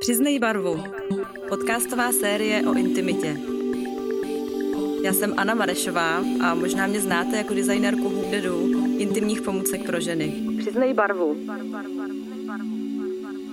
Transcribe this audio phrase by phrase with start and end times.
[0.00, 0.82] Přiznej barvu.
[1.48, 3.36] Podcastová série o intimitě.
[5.04, 10.32] Já jsem Anna Marešová a možná mě znáte jako designérku Hubdedu, intimních pomůcek pro ženy.
[10.58, 11.36] Přiznej barvu.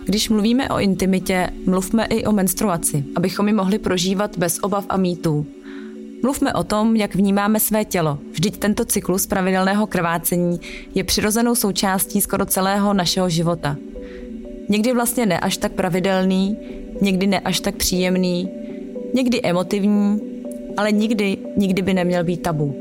[0.06, 4.98] Když mluvíme o intimitě, mluvme i o menstruaci, abychom ji mohli prožívat bez obav a
[4.98, 5.46] mýtů.
[6.24, 8.18] Mluvme o tom, jak vnímáme své tělo.
[8.32, 10.60] Vždyť tento cyklus pravidelného krvácení
[10.96, 13.76] je přirozenou součástí skoro celého našeho života.
[14.70, 16.58] Někdy vlastně ne až tak pravidelný,
[17.02, 18.50] někdy ne až tak příjemný,
[19.14, 20.22] někdy emotivní,
[20.78, 22.76] ale nikdy, nikdy by neměl být tabu.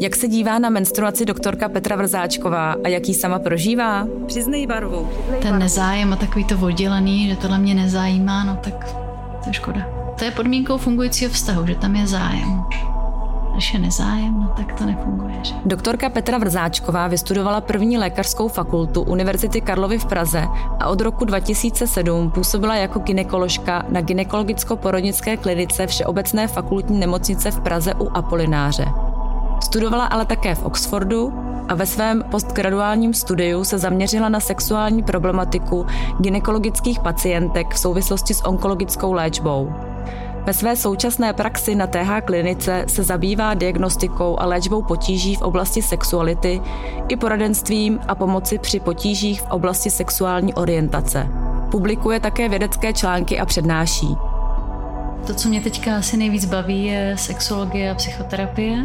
[0.00, 4.08] Jak se dívá na menstruaci doktorka Petra Vrzáčková a jaký sama prožívá?
[4.26, 5.08] Přiznej barvu.
[5.42, 8.84] Ten nezájem a takový to oddělený, že tohle mě nezajímá, no tak
[9.44, 9.95] to je škoda.
[10.18, 12.64] To je podmínkou fungujícího vztahu, že tam je zájem.
[13.52, 15.34] Když je nezájem, no tak to nefunguje.
[15.42, 15.54] Že?
[15.64, 20.46] Doktorka Petra Vrzáčková vystudovala první lékařskou fakultu Univerzity Karlovy v Praze
[20.80, 27.94] a od roku 2007 působila jako ginekoložka na ginekologicko-porodnické klinice Všeobecné fakultní nemocnice v Praze
[27.94, 28.84] u Apolináře.
[29.60, 31.32] Studovala ale také v Oxfordu
[31.68, 35.86] a ve svém postgraduálním studiu se zaměřila na sexuální problematiku
[36.20, 39.74] ginekologických pacientek v souvislosti s onkologickou léčbou.
[40.46, 45.82] Ve své současné praxi na TH klinice se zabývá diagnostikou a léčbou potíží v oblasti
[45.82, 46.60] sexuality
[47.08, 51.28] i poradenstvím a pomoci při potížích v oblasti sexuální orientace.
[51.70, 54.16] Publikuje také vědecké články a přednáší.
[55.26, 58.78] To, co mě teďka asi nejvíc baví, je sexologie a psychoterapie.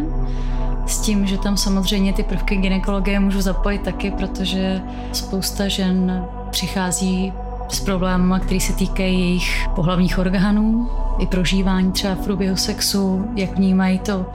[0.87, 4.81] S tím, že tam samozřejmě ty prvky gynekologie můžu zapojit taky, protože
[5.11, 7.33] spousta žen přichází
[7.69, 13.55] s problémy, které se týkají jejich pohlavních orgánů, i prožívání třeba v průběhu sexu, jak
[13.55, 14.25] vnímají to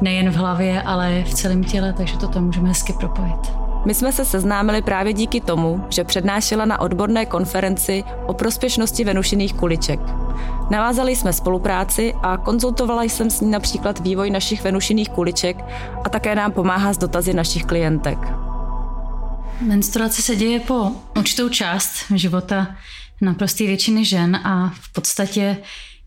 [0.00, 3.52] nejen v hlavě, ale v celém těle, takže to tam můžeme hezky propojit.
[3.84, 9.54] My jsme se seznámili právě díky tomu, že přednášela na odborné konferenci o prospěšnosti venušiných
[9.54, 10.00] kuliček.
[10.70, 15.56] Navázali jsme spolupráci a konzultovala jsem s ní například vývoj našich venušiných kuliček
[16.04, 18.18] a také nám pomáhá s dotazy našich klientek.
[19.60, 22.66] Menstruace se děje po určitou část života
[23.20, 25.56] naprosté většiny žen a v podstatě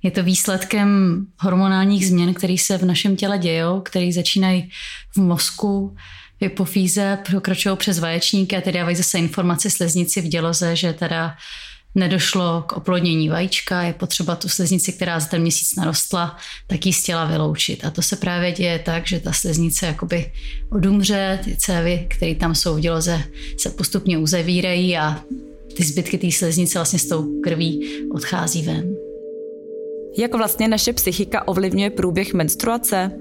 [0.06, 4.70] je to výsledkem hormonálních změn, které se v našem těle dějou, které začínají
[5.14, 5.96] v mozku,
[6.40, 11.36] hypofýze, pokračují přes vaječníky a tedy dávají zase informace sleznici v děloze, že teda
[11.96, 16.38] nedošlo k oplodnění vajíčka, je potřeba tu sleznici, která za ten měsíc narostla,
[16.68, 17.86] tak ji z těla vyloučit.
[17.86, 20.32] A to se právě děje tak, že ta sleznice jakoby
[20.72, 23.24] odumře, ty cévy, které tam jsou v děloze,
[23.58, 25.22] se postupně uzavírají a
[25.78, 28.95] ty zbytky té sleznice vlastně s tou krví odchází ven.
[30.18, 33.12] Jak vlastně naše psychika ovlivňuje průběh menstruace?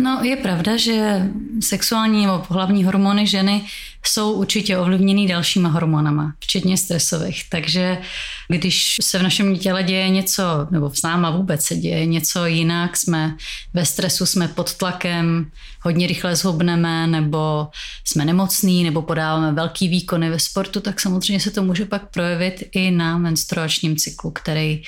[0.00, 1.22] No, je pravda, že
[1.60, 3.62] sexuální nebo pohlavní hormony ženy
[4.06, 7.44] jsou určitě ovlivněny dalšíma hormonama, včetně stresových.
[7.50, 7.98] Takže
[8.48, 12.96] když se v našem těle děje něco, nebo s náma vůbec se děje něco jinak,
[12.96, 13.36] jsme
[13.74, 15.50] ve stresu, jsme pod tlakem,
[15.82, 17.68] hodně rychle zhubneme, nebo
[18.04, 22.62] jsme nemocní, nebo podáváme velký výkony ve sportu, tak samozřejmě se to může pak projevit
[22.72, 24.82] i na menstruačním cyklu, který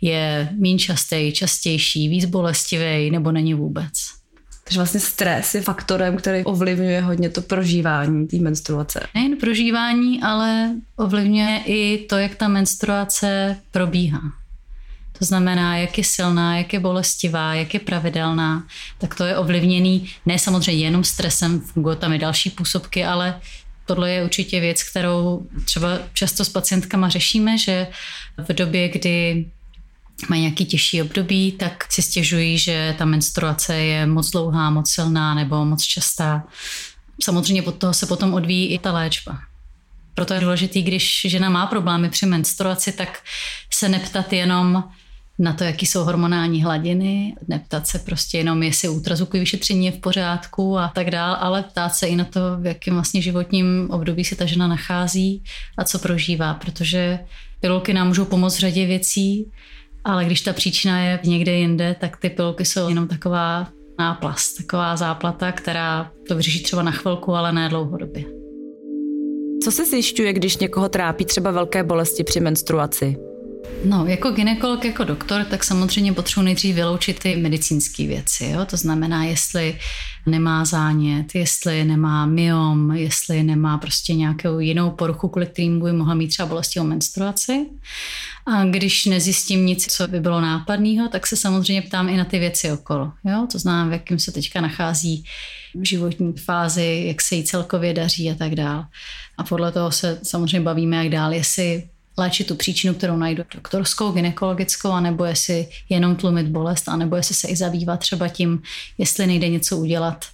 [0.00, 4.15] je méně častý, častější, víc bolestivý, nebo není vůbec.
[4.66, 9.06] Takže vlastně stres je faktorem, který ovlivňuje hodně to prožívání té menstruace.
[9.14, 14.20] Nejen prožívání, ale ovlivňuje i to, jak ta menstruace probíhá.
[15.18, 18.66] To znamená, jak je silná, jak je bolestivá, jak je pravidelná,
[18.98, 23.40] tak to je ovlivněný ne samozřejmě jenom stresem, fungují tam i další působky, ale
[23.86, 27.86] tohle je určitě věc, kterou třeba často s pacientkama řešíme, že
[28.38, 29.46] v době, kdy
[30.28, 35.34] mají nějaký těžší období, tak si stěžují, že ta menstruace je moc dlouhá, moc silná
[35.34, 36.44] nebo moc častá.
[37.22, 39.38] Samozřejmě pod toho se potom odvíjí i ta léčba.
[40.14, 43.18] Proto je důležité, když žena má problémy při menstruaci, tak
[43.72, 44.84] se neptat jenom
[45.38, 49.98] na to, jaký jsou hormonální hladiny, neptat se prostě jenom, jestli ultrazvukové vyšetření je v
[49.98, 54.24] pořádku a tak dál, ale ptát se i na to, v jakém vlastně životním období
[54.24, 55.42] se ta žena nachází
[55.78, 57.18] a co prožívá, protože
[57.60, 59.52] pilulky nám můžou pomoct v řadě věcí,
[60.06, 63.68] ale když ta příčina je někde jinde, tak ty pilky jsou jenom taková
[63.98, 68.24] náplast, taková záplata, která to vyřeší třeba na chvilku, ale ne dlouhodobě.
[69.64, 73.16] Co se zjišťuje, když někoho trápí třeba velké bolesti při menstruaci?
[73.84, 78.44] No, jako ginekolog, jako doktor, tak samozřejmě potřebuji nejdřív vyloučit ty medicínské věci.
[78.44, 78.64] Jo?
[78.64, 79.78] To znamená, jestli
[80.26, 86.14] nemá zánět, jestli nemá myom, jestli nemá prostě nějakou jinou poruchu, kvůli kterým by mohla
[86.14, 87.66] mít třeba bolesti o menstruaci.
[88.46, 92.38] A když nezjistím nic, co by bylo nápadného, tak se samozřejmě ptám i na ty
[92.38, 93.12] věci okolo.
[93.24, 93.46] Jo?
[93.52, 95.24] To znám, v jakém se teďka nachází
[95.74, 98.84] v životní fázi, jak se jí celkově daří a tak dál.
[99.38, 104.12] A podle toho se samozřejmě bavíme, jak dál, jestli léčit tu příčinu, kterou najdu doktorskou,
[104.12, 108.62] ginekologickou, anebo jestli jenom tlumit bolest, anebo jestli se i zabývat třeba tím,
[108.98, 110.24] jestli nejde něco udělat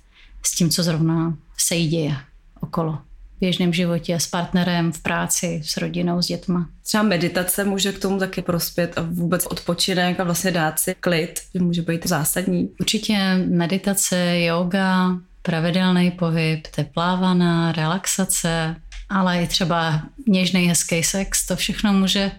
[0.43, 2.17] s tím, co zrovna se jí děje
[2.61, 2.99] okolo
[3.43, 6.69] běžném životě s partnerem, v práci, s rodinou, s dětma.
[6.83, 11.41] Třeba meditace může k tomu taky prospět a vůbec odpočinek a vlastně dát si klid,
[11.55, 12.71] že může být zásadní.
[12.81, 13.19] Určitě
[13.49, 18.77] meditace, yoga, pravidelný pohyb, teplá vana, relaxace,
[19.13, 22.31] ale i třeba něžný, hezký sex, to všechno může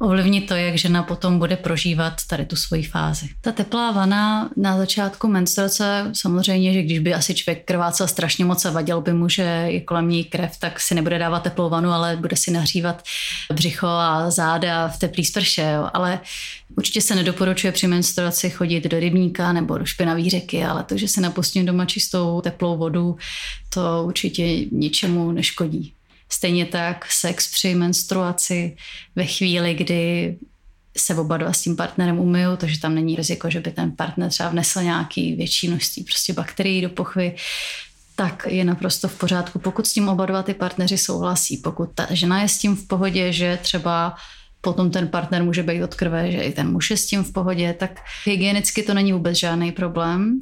[0.00, 3.28] ovlivnit to, jak žena potom bude prožívat tady tu svoji fázi.
[3.40, 8.64] Ta teplá vana na začátku menstruace, samozřejmě, že když by asi člověk krvácel strašně moc
[8.64, 11.90] a vadil by mu, že je kolem ní krev, tak si nebude dávat teplou vanu,
[11.90, 13.02] ale bude si nahřívat
[13.52, 15.72] břicho a záda v teplý sprše.
[15.74, 15.90] Jo.
[15.94, 16.20] Ale
[16.76, 21.08] určitě se nedoporučuje při menstruaci chodit do rybníka nebo do špinavé řeky, ale to, že
[21.08, 23.16] si napustím doma čistou teplou vodu,
[23.74, 25.92] to určitě ničemu neškodí.
[26.28, 28.76] Stejně tak sex při menstruaci
[29.16, 30.36] ve chvíli, kdy
[30.96, 34.30] se oba dva s tím partnerem umyjou, takže tam není riziko, že by ten partner
[34.30, 37.36] třeba vnesl nějaký větší množství prostě bakterií do pochvy,
[38.16, 41.56] tak je naprosto v pořádku, pokud s tím oba dva ty partneři souhlasí.
[41.56, 44.16] Pokud ta žena je s tím v pohodě, že třeba
[44.60, 47.32] potom ten partner může být od krve, že i ten muž je s tím v
[47.32, 50.40] pohodě, tak hygienicky to není vůbec žádný problém.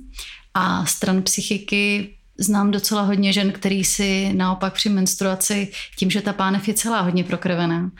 [0.55, 6.33] A stran psychiky Znám docela hodně žen, který si naopak při menstruaci, tím, že ta
[6.33, 7.91] pánev je celá hodně prokrvená,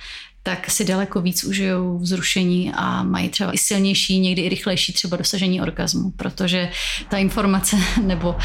[0.43, 5.17] tak si daleko víc užijou vzrušení a mají třeba i silnější, někdy i rychlejší třeba
[5.17, 6.71] dosažení orgazmu, protože
[7.09, 8.37] ta informace nebo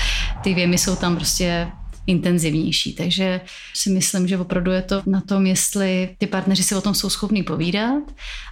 [0.44, 1.68] ty věmy jsou tam prostě
[2.08, 2.94] intenzivnější.
[2.94, 3.42] Takže
[3.74, 7.10] si myslím, že opravdu je to na tom, jestli ty partneři si o tom jsou
[7.10, 8.04] schopní povídat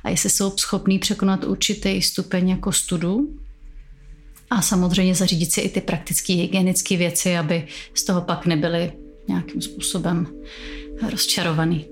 [0.03, 3.27] a jestli jsou schopní překonat určitý stupeň jako studu,
[4.49, 8.91] a samozřejmě zařídit si i ty praktické hygienické věci, aby z toho pak nebyly
[9.27, 10.27] nějakým způsobem
[11.11, 11.85] rozčarovaný.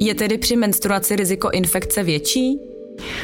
[0.00, 2.58] Je tedy při menstruaci riziko infekce větší?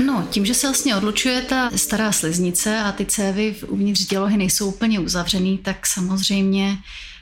[0.06, 4.69] No, tím, že se vlastně odlučuje ta stará sliznice a ty cévy uvnitř dělohy nejsou
[4.69, 6.76] úplně uzavřený, tak samozřejmě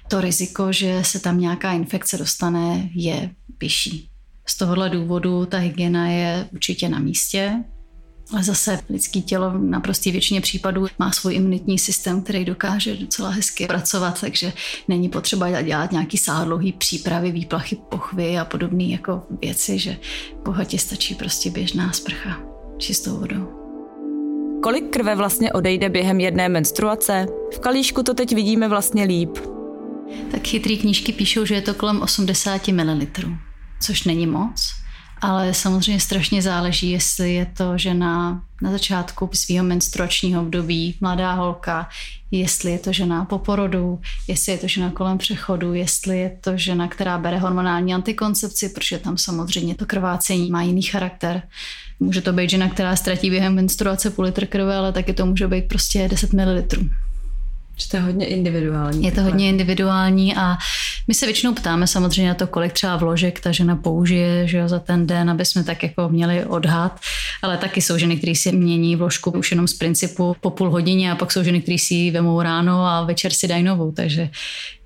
[0.09, 3.31] to riziko, že se tam nějaká infekce dostane, je
[3.61, 4.11] vyšší.
[4.47, 7.53] Z tohohle důvodu ta hygiena je určitě na místě.
[8.33, 13.31] Ale zase lidské tělo v naprostý většině případů má svůj imunitní systém, který dokáže docela
[13.31, 14.53] hezky pracovat, takže
[14.89, 19.97] není potřeba dělat nějaký sádlouhý přípravy, výplachy pochvy a podobné jako věci, že
[20.45, 22.41] bohatě stačí prostě běžná sprcha
[22.79, 23.49] čistou vodou.
[24.63, 27.27] Kolik krve vlastně odejde během jedné menstruace?
[27.55, 29.39] V kalíšku to teď vidíme vlastně líp.
[30.31, 33.01] Tak chytrý knížky píšou, že je to kolem 80 ml,
[33.81, 34.81] což není moc
[35.21, 41.89] ale samozřejmě strašně záleží, jestli je to žena na začátku svého menstruačního období, mladá holka,
[42.31, 46.57] jestli je to žena po porodu, jestli je to žena kolem přechodu, jestli je to
[46.57, 51.43] žena, která bere hormonální antikoncepci, protože tam samozřejmě to krvácení má jiný charakter.
[52.01, 55.49] Může to být žena, která ztratí během menstruace půl litr krve, ale taky to může
[55.49, 56.63] být prostě 10 ml.
[57.81, 59.05] Že to je hodně individuální.
[59.05, 60.57] Je to hodně individuální a
[61.09, 64.69] my se většinou ptáme samozřejmě na to, kolik třeba vložek ta žena použije že jo,
[64.69, 67.01] za ten den, aby jsme tak jako měli odhad.
[67.43, 71.13] Ale taky jsou ženy, které si mění vložku už jenom z principu po půl hodině
[71.13, 73.93] a pak jsou ženy, které si ji vemou ráno a večer si dají novou.
[73.93, 74.31] Takže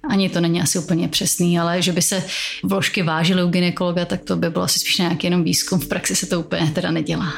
[0.08, 2.24] ani to není asi úplně přesný, ale že by se
[2.64, 5.78] vložky vážily u ginekologa, tak to by bylo asi spíš nějaký jenom výzkum.
[5.78, 7.32] V praxi se to úplně teda nedělá.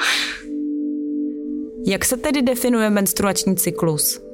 [1.87, 4.25] Jak se tedy definuje menstruační cyklus?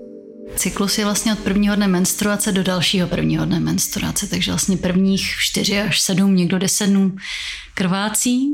[0.56, 5.36] Cyklus je vlastně od prvního dne menstruace do dalšího prvního dne menstruace, takže vlastně prvních
[5.40, 7.16] 4 až 7, někdo 10 dnů
[7.74, 8.48] krvácí.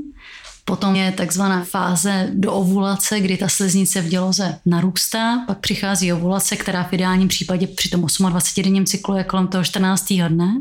[0.65, 6.57] Potom je takzvaná fáze do ovulace, kdy ta sliznice v děloze narůstá, pak přichází ovulace,
[6.57, 10.13] která v ideálním případě při tom 28-denním cyklu je kolem toho 14.
[10.29, 10.55] dne.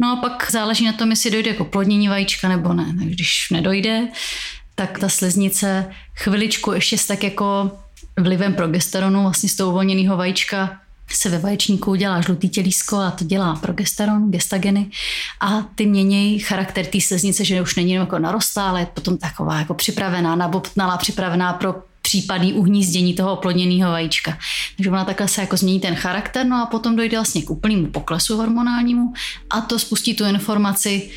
[0.00, 2.94] No a pak záleží na tom, jestli dojde k oplodnění vajíčka nebo ne.
[2.94, 4.08] Když nedojde,
[4.74, 7.70] tak ta sliznice chviličku ještě tak jako
[8.16, 10.80] vlivem progesteronu vlastně z toho uvolněného vajíčka
[11.12, 14.90] se ve vaječníku dělá žlutý tělísko a to dělá progesteron, gestageny
[15.40, 19.58] a ty mění charakter té sleznice, že už není jako narostá, ale je potom taková
[19.58, 24.38] jako připravená, nabobtnalá, připravená pro případný uhnízdění toho oplodněného vajíčka.
[24.76, 27.86] Takže ona takhle se jako změní ten charakter, no a potom dojde vlastně k úplnému
[27.86, 29.12] poklesu hormonálnímu
[29.50, 31.10] a to spustí tu informaci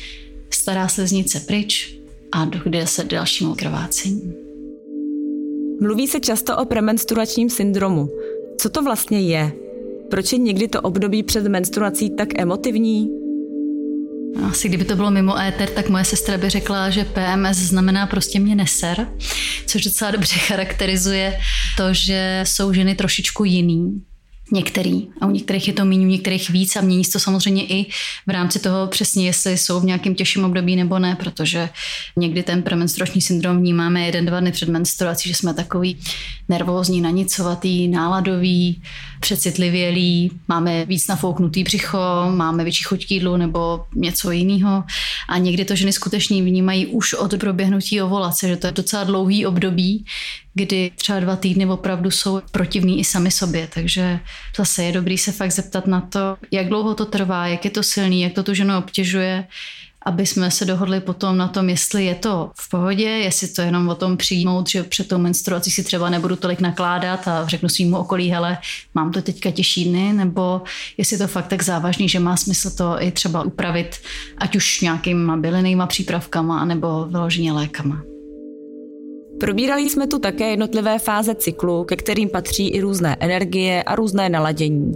[0.50, 1.94] stará sleznice pryč
[2.32, 4.49] a dojde se dalšímu krvácení.
[5.82, 8.08] Mluví se často o premenstruačním syndromu.
[8.58, 9.52] Co to vlastně je?
[10.10, 13.10] Proč je někdy to období před menstruací tak emotivní?
[14.50, 18.40] Asi kdyby to bylo mimo éter, tak moje sestra by řekla, že PMS znamená prostě
[18.40, 19.08] mě neser,
[19.66, 21.38] což docela dobře charakterizuje
[21.76, 24.02] to, že jsou ženy trošičku jiný
[24.52, 25.08] některý.
[25.20, 27.86] A u některých je to méně, u některých víc a mění se to samozřejmě i
[28.26, 31.68] v rámci toho přesně, jestli jsou v nějakém těžším období nebo ne, protože
[32.16, 35.98] někdy ten premenstruační syndrom vnímáme jeden, dva dny před menstruací, že jsme takový
[36.48, 38.82] nervózní, nanicovatý, náladový,
[39.20, 41.98] přecitlivělý, máme víc nafouknutý břicho,
[42.34, 44.84] máme větší chuť k jídlu nebo něco jiného.
[45.28, 49.46] A někdy to ženy skutečně vnímají už od proběhnutí ovulace, že to je docela dlouhý
[49.46, 50.04] období,
[50.54, 53.68] kdy třeba dva týdny opravdu jsou protivní i sami sobě.
[53.74, 54.20] Takže
[54.56, 57.82] zase je dobrý se fakt zeptat na to, jak dlouho to trvá, jak je to
[57.82, 59.46] silný, jak to tu ženu obtěžuje,
[60.06, 63.88] aby jsme se dohodli potom na tom, jestli je to v pohodě, jestli to jenom
[63.88, 67.96] o tom přijmout, že před tou menstruací si třeba nebudu tolik nakládat a řeknu svýmu
[67.96, 68.58] okolí, hele,
[68.94, 70.62] mám to teďka těžší dny, nebo
[70.96, 73.96] jestli to fakt tak závažný, že má smysl to i třeba upravit,
[74.38, 78.02] ať už nějakýma bylinnýma přípravkama, nebo vyloženě lékama.
[79.40, 84.28] Probírali jsme tu také jednotlivé fáze cyklu, ke kterým patří i různé energie a různé
[84.28, 84.92] naladění.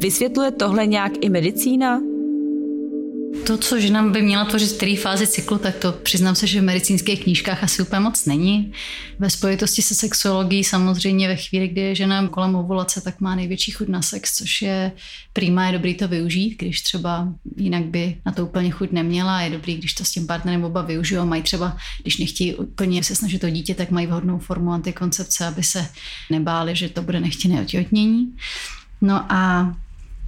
[0.00, 2.13] Vysvětluje tohle nějak i medicína?
[3.46, 6.60] To, co žena by měla tvořit v které fázi cyklu, tak to přiznám se, že
[6.60, 8.72] v medicínských knížkách asi úplně moc není.
[9.18, 13.70] Ve spojitosti se sexuologií samozřejmě ve chvíli, kdy je žena kolem ovulace, tak má největší
[13.70, 14.92] chuť na sex, což je
[15.32, 19.40] prýma, je dobrý to využít, když třeba jinak by na to úplně chuť neměla.
[19.40, 21.26] Je dobrý, když to s tím partnerem oba využijou.
[21.26, 25.62] Mají třeba, když nechtějí úplně se snažit o dítě, tak mají vhodnou formu antikoncepce, aby
[25.62, 25.86] se
[26.30, 28.36] nebáli, že to bude nechtěné otěhotnění.
[29.00, 29.74] No a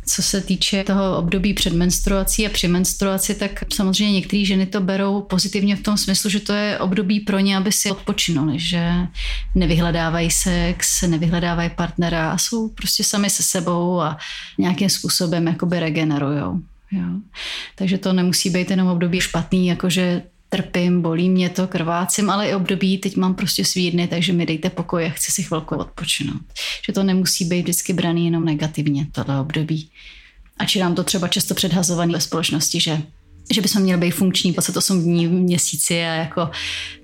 [0.09, 4.81] co se týče toho období před menstruací a při menstruaci, tak samozřejmě některé ženy to
[4.81, 8.93] berou pozitivně v tom smyslu, že to je období pro ně, aby si odpočinuli, že
[9.55, 14.19] nevyhledávají sex, nevyhledávají partnera a jsou prostě sami se sebou a
[14.59, 16.61] nějakým způsobem jakoby regenerujou.
[16.93, 17.07] Jo.
[17.75, 22.55] Takže to nemusí být jenom období špatný, jakože trpím, bolí mě to, krvácím, ale i
[22.55, 26.43] období, teď mám prostě svý dny, takže mi dejte pokoj a chci si chvilku odpočinout.
[26.87, 29.91] Že to nemusí být vždycky braný jenom negativně, tohle období.
[30.59, 33.03] Ač nám to třeba často předhazovaný ve společnosti, že
[33.55, 36.51] že bychom měli být funkční 28 dní v měsíci a jako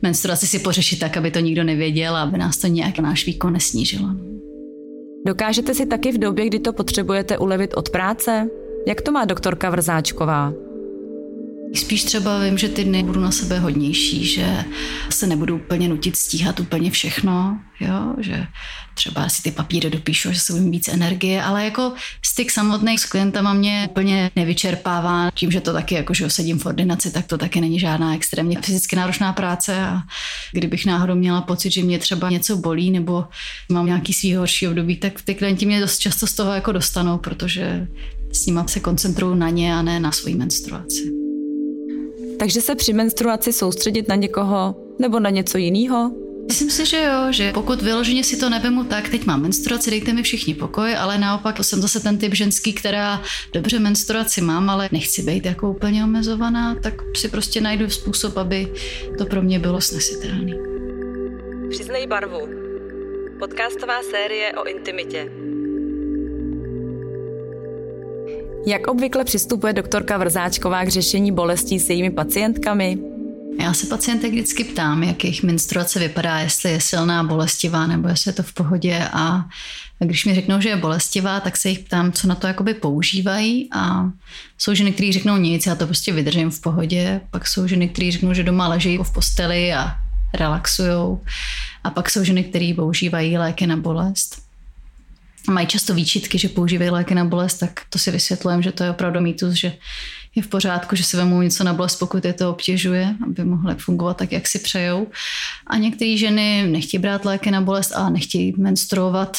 [0.03, 3.53] menstruaci si pořešit tak, aby to nikdo nevěděl a aby nás to nějak náš výkon
[3.53, 4.09] nesnížilo.
[5.27, 8.49] Dokážete si taky v době, kdy to potřebujete ulevit od práce?
[8.87, 10.53] Jak to má doktorka Vrzáčková?
[11.75, 14.65] Spíš třeba vím, že ty dny budu na sebe hodnější, že
[15.11, 18.15] se nebudu úplně nutit stíhat úplně všechno, jo?
[18.19, 18.47] že
[18.95, 21.93] třeba si ty papíry dopíšu, že se budím víc energie, ale jako
[22.25, 25.31] styk samotný s klientama mě úplně nevyčerpává.
[25.35, 28.59] Tím, že to taky, jako že sedím v ordinaci, tak to taky není žádná extrémně
[28.63, 30.03] fyzicky náročná práce a
[30.53, 33.25] kdybych náhodou měla pocit, že mě třeba něco bolí nebo
[33.69, 37.19] mám nějaký svý horší období, tak ty klienti mě dost často z toho jako dostanou,
[37.19, 37.89] protože
[38.33, 41.22] s nima se koncentruju na ně a ne na svoji menstruaci.
[42.43, 46.11] Takže se při menstruaci soustředit na někoho nebo na něco jiného?
[46.49, 50.13] Myslím si, že jo, že pokud vyloženě si to nevemu tak, teď mám menstruaci, dejte
[50.13, 53.23] mi všichni pokoj, ale naopak jsem zase ten typ ženský, která
[53.53, 58.73] dobře menstruaci mám, ale nechci být jako úplně omezovaná, tak si prostě najdu způsob, aby
[59.19, 60.53] to pro mě bylo snesitelné.
[61.71, 62.49] Přiznej barvu.
[63.39, 65.52] Podcastová série o intimitě.
[68.67, 72.99] Jak obvykle přistupuje doktorka Vrzáčková k řešení bolestí s jejími pacientkami?
[73.61, 78.29] Já se pacientek vždycky ptám, jak jejich menstruace vypadá, jestli je silná, bolestivá, nebo jestli
[78.29, 79.09] je to v pohodě.
[79.13, 79.45] A
[79.99, 83.69] když mi řeknou, že je bolestivá, tak se jich ptám, co na to jakoby používají.
[83.73, 84.11] A
[84.59, 88.11] jsou ženy, které řeknou nic, já to prostě vydržím v pohodě, pak jsou ženy, které
[88.11, 89.97] řeknou, že doma leží v posteli a
[90.35, 91.21] relaxujou.
[91.85, 94.42] A pak jsou ženy, které používají léky na bolest
[95.51, 98.91] mají často výčitky, že používají léky na bolest, tak to si vysvětlujem, že to je
[98.91, 99.73] opravdu mýtus, že
[100.35, 103.75] je v pořádku, že si vemou něco na bolest, pokud je to obtěžuje, aby mohly
[103.75, 105.07] fungovat tak, jak si přejou.
[105.67, 109.37] A některé ženy nechtějí brát léky na bolest a nechtějí menstruovat,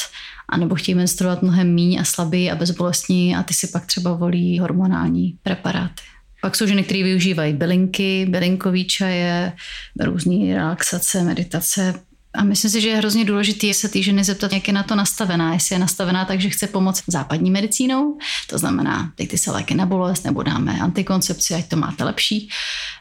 [0.48, 4.58] anebo chtějí menstruovat mnohem méně a slaběji a bezbolestní a ty si pak třeba volí
[4.58, 6.02] hormonální preparáty.
[6.40, 9.52] Pak jsou ženy, které využívají bylinky, bylinkový čaje,
[10.00, 11.94] různé relaxace, meditace,
[12.34, 14.94] a myslím si, že je hrozně důležité se té ženy zeptat, jak je na to
[14.94, 15.54] nastavená.
[15.54, 19.86] Jestli je nastavená tak, že chce pomoct západní medicínou, to znamená, dejte se léky na
[19.86, 22.48] bolest, nebo dáme antikoncepci, ať to máte lepší.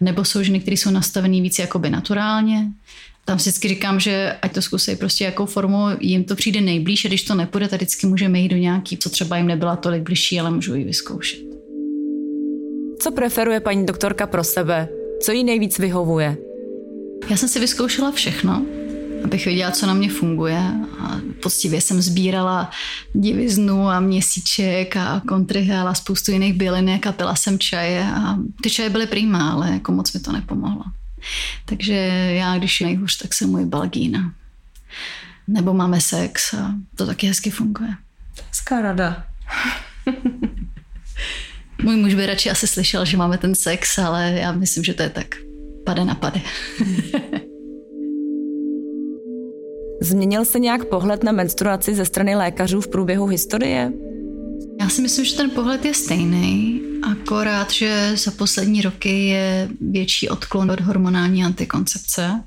[0.02, 2.68] Nebo jsou ženy, které jsou nastavené víc jakoby naturálně,
[3.26, 7.08] tam vždycky říkám, že ať to zkusí prostě jakou formu jim to přijde nejblíž a
[7.08, 10.40] když to nepůjde, tak vždycky můžeme jít do nějaký, co třeba jim nebyla tolik blížší,
[10.40, 11.40] ale můžu ji vyzkoušet.
[13.00, 14.88] Co preferuje paní doktorka pro sebe?
[15.22, 16.38] Co jí nejvíc vyhovuje?
[17.30, 18.66] Já jsem si vyzkoušela všechno
[19.24, 20.72] abych věděla, co na mě funguje.
[21.00, 22.72] A poctivě jsem sbírala
[23.14, 28.70] diviznu a měsíček a kontrihel a spoustu jiných bylinek a pila jsem čaje a ty
[28.70, 30.84] čaje byly prýmá, ale jako moc mi to nepomohlo.
[31.66, 31.94] Takže
[32.38, 34.34] já, když je nejhůř, tak jsem můj balgína.
[35.48, 37.90] Nebo máme sex a to taky hezky funguje.
[38.50, 39.26] Hezká rada.
[41.84, 45.04] Můj muž by radši asi slyšel, že máme ten sex, ale já myslím, že to
[45.04, 45.36] je tak
[45.86, 46.42] pade na pade.
[50.04, 53.94] Změnil se nějak pohled na menstruaci ze strany lékařů v průběhu historie?
[54.82, 56.82] Já si myslím, že ten pohled je stejný,
[57.12, 62.44] akorát, že za poslední roky je větší odklon od hormonální antikoncepce.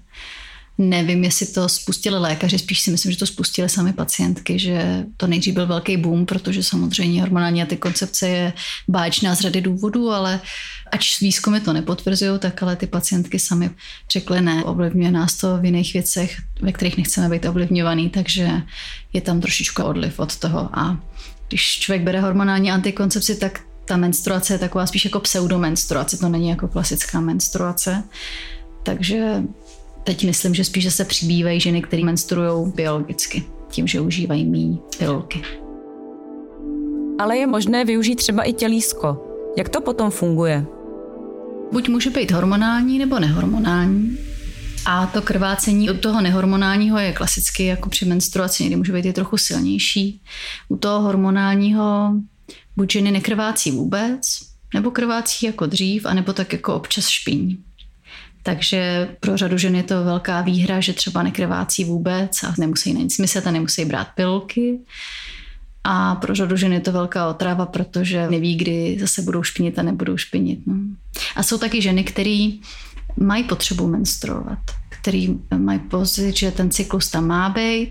[0.78, 5.26] Nevím, jestli to spustili lékaři, spíš si myslím, že to spustili sami pacientky, že to
[5.26, 8.52] nejdřív byl velký boom, protože samozřejmě hormonální antikoncepce je
[8.88, 10.40] báječná z řady důvodů, ale
[10.92, 13.70] ač výzkumy to nepotvrzují, tak ale ty pacientky sami
[14.10, 18.50] řekly ne, ovlivňuje nás to v jiných věcech, ve kterých nechceme být ovlivňovaný, takže
[19.12, 21.00] je tam trošičku odliv od toho a
[21.48, 26.48] když člověk bere hormonální antikoncepci, tak ta menstruace je taková spíš jako pseudomenstruace, to není
[26.48, 28.02] jako klasická menstruace.
[28.82, 29.42] Takže
[30.06, 35.42] teď myslím, že spíš se přibývají ženy, které menstruují biologicky, tím, že užívají míň pilulky.
[37.18, 39.26] Ale je možné využít třeba i tělísko.
[39.58, 40.66] Jak to potom funguje?
[41.72, 44.18] Buď může být hormonální nebo nehormonální.
[44.86, 49.12] A to krvácení u toho nehormonálního je klasicky jako při menstruaci, někdy může být i
[49.12, 50.22] trochu silnější.
[50.68, 52.12] U toho hormonálního
[52.76, 54.20] buď ženy nekrvácí vůbec,
[54.74, 57.65] nebo krvácí jako dřív, anebo tak jako občas špiní.
[58.46, 63.00] Takže pro řadu žen je to velká výhra, že třeba nekrvácí vůbec a nemusí na
[63.00, 64.78] nic myslet a nemusí brát pilky.
[65.84, 69.82] A pro řadu žen je to velká otrava, protože neví, kdy zase budou špinit a
[69.82, 70.66] nebudou špinit.
[70.66, 70.74] No.
[71.36, 72.50] A jsou taky ženy, které
[73.16, 74.58] mají potřebu menstruovat
[75.06, 77.90] který mají pocit, že ten cyklus tam má být,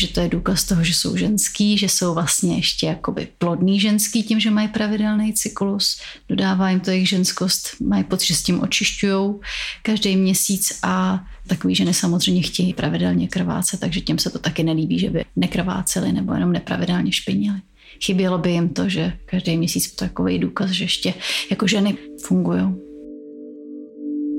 [0.00, 4.22] že to je důkaz toho, že jsou ženský, že jsou vlastně ještě jakoby plodný ženský
[4.22, 8.60] tím, že mají pravidelný cyklus, dodává jim to jejich ženskost, mají pocit, že s tím
[8.60, 9.34] očišťují
[9.82, 14.98] každý měsíc a takový ženy samozřejmě chtějí pravidelně krvácet, takže těm se to taky nelíbí,
[14.98, 17.60] že by nekrváceli nebo jenom nepravidelně špinili.
[18.04, 21.14] Chybělo by jim to, že každý měsíc to takový důkaz, že ještě
[21.50, 22.87] jako ženy fungují.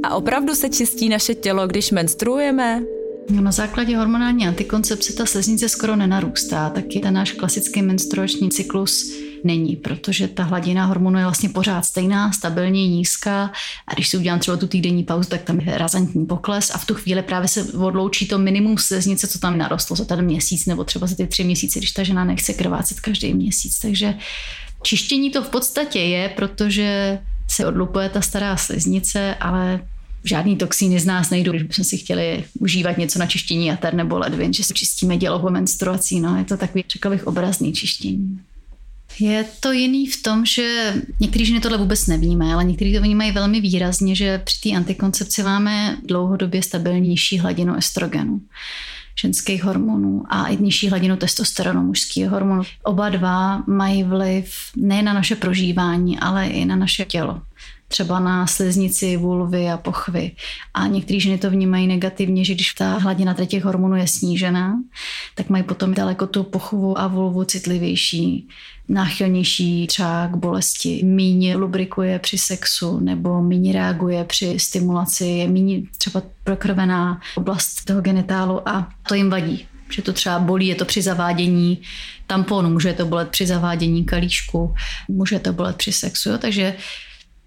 [0.04, 2.82] A opravdu se čistí naše tělo, když menstruujeme?
[3.30, 9.12] No, na základě hormonální antikoncepce ta sleznice skoro nenarůstá, taky ten náš klasický menstruační cyklus
[9.44, 13.52] není, protože ta hladina hormonu je vlastně pořád stejná, stabilně nízká
[13.88, 16.86] a když si udělám třeba tu týdenní pauzu, tak tam je razantní pokles a v
[16.86, 20.84] tu chvíli právě se odloučí to minimum sleznice, co tam narostlo za ten měsíc nebo
[20.84, 23.80] třeba za ty tři měsíce, když ta žena nechce krvácet každý měsíc.
[23.80, 24.14] Takže
[24.84, 29.82] čištění to v podstatě je, protože se odlupuje ta stará sliznice, ale
[30.24, 34.18] žádný toxíny z nás nejdou, když bychom si chtěli užívat něco na čištění jater nebo
[34.18, 36.20] ledvin, že si čistíme dělo po menstruací.
[36.20, 38.40] No, je to takový, řekla bych, obrazný čištění.
[39.20, 43.32] Je to jiný v tom, že některý ženy tohle vůbec nevíme, ale někteří to vnímají
[43.32, 48.42] velmi výrazně, že při té antikoncepci máme dlouhodobě stabilnější hladinu estrogenu
[49.22, 52.64] ženských hormonů a i nižší hladinu testosteronu mužského hormonu.
[52.84, 57.42] Oba dva mají vliv ne na naše prožívání, ale i na naše tělo
[57.90, 60.32] třeba na sliznici, vulvy a pochvy.
[60.74, 64.80] A některé ženy to vnímají negativně, že když ta hladina těch hormonů je snížená,
[65.36, 68.48] tak mají potom daleko tu pochvu a vulvu citlivější,
[68.90, 75.88] náchylnější třeba k bolesti, míň lubrikuje při sexu nebo míň reaguje při stimulaci, je míň
[75.98, 80.86] třeba prokrvená oblast toho genitálu a to jim vadí že to třeba bolí, je to
[80.86, 81.82] při zavádění
[82.28, 84.76] tamponu, může to bolet při zavádění kalíšku,
[85.08, 86.38] může to bolet při sexu, jo?
[86.38, 86.76] takže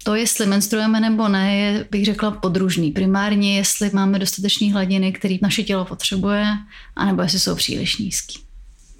[0.03, 2.91] to, jestli menstruujeme nebo ne, je, bych řekla, podružný.
[2.91, 6.45] Primárně, jestli máme dostatečné hladiny, které naše tělo potřebuje,
[6.95, 8.39] anebo jestli jsou příliš nízký.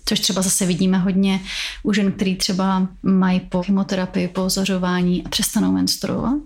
[0.06, 1.40] Což třeba zase vidíme hodně
[1.84, 6.40] u žen, který třeba mají po chemoterapii, po ozařování a přestanou menstruovat,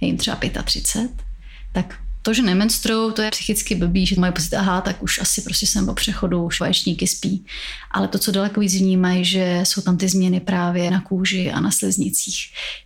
[0.00, 1.24] je jim třeba 35,
[1.72, 5.42] tak to, že nemenstruují, to je psychicky blbý, že mají pocit, aha, tak už asi
[5.42, 7.44] prostě jsem po přechodu, už vaječníky spí.
[7.90, 11.60] Ale to, co daleko víc vnímají, že jsou tam ty změny právě na kůži a
[11.60, 12.36] na sliznicích,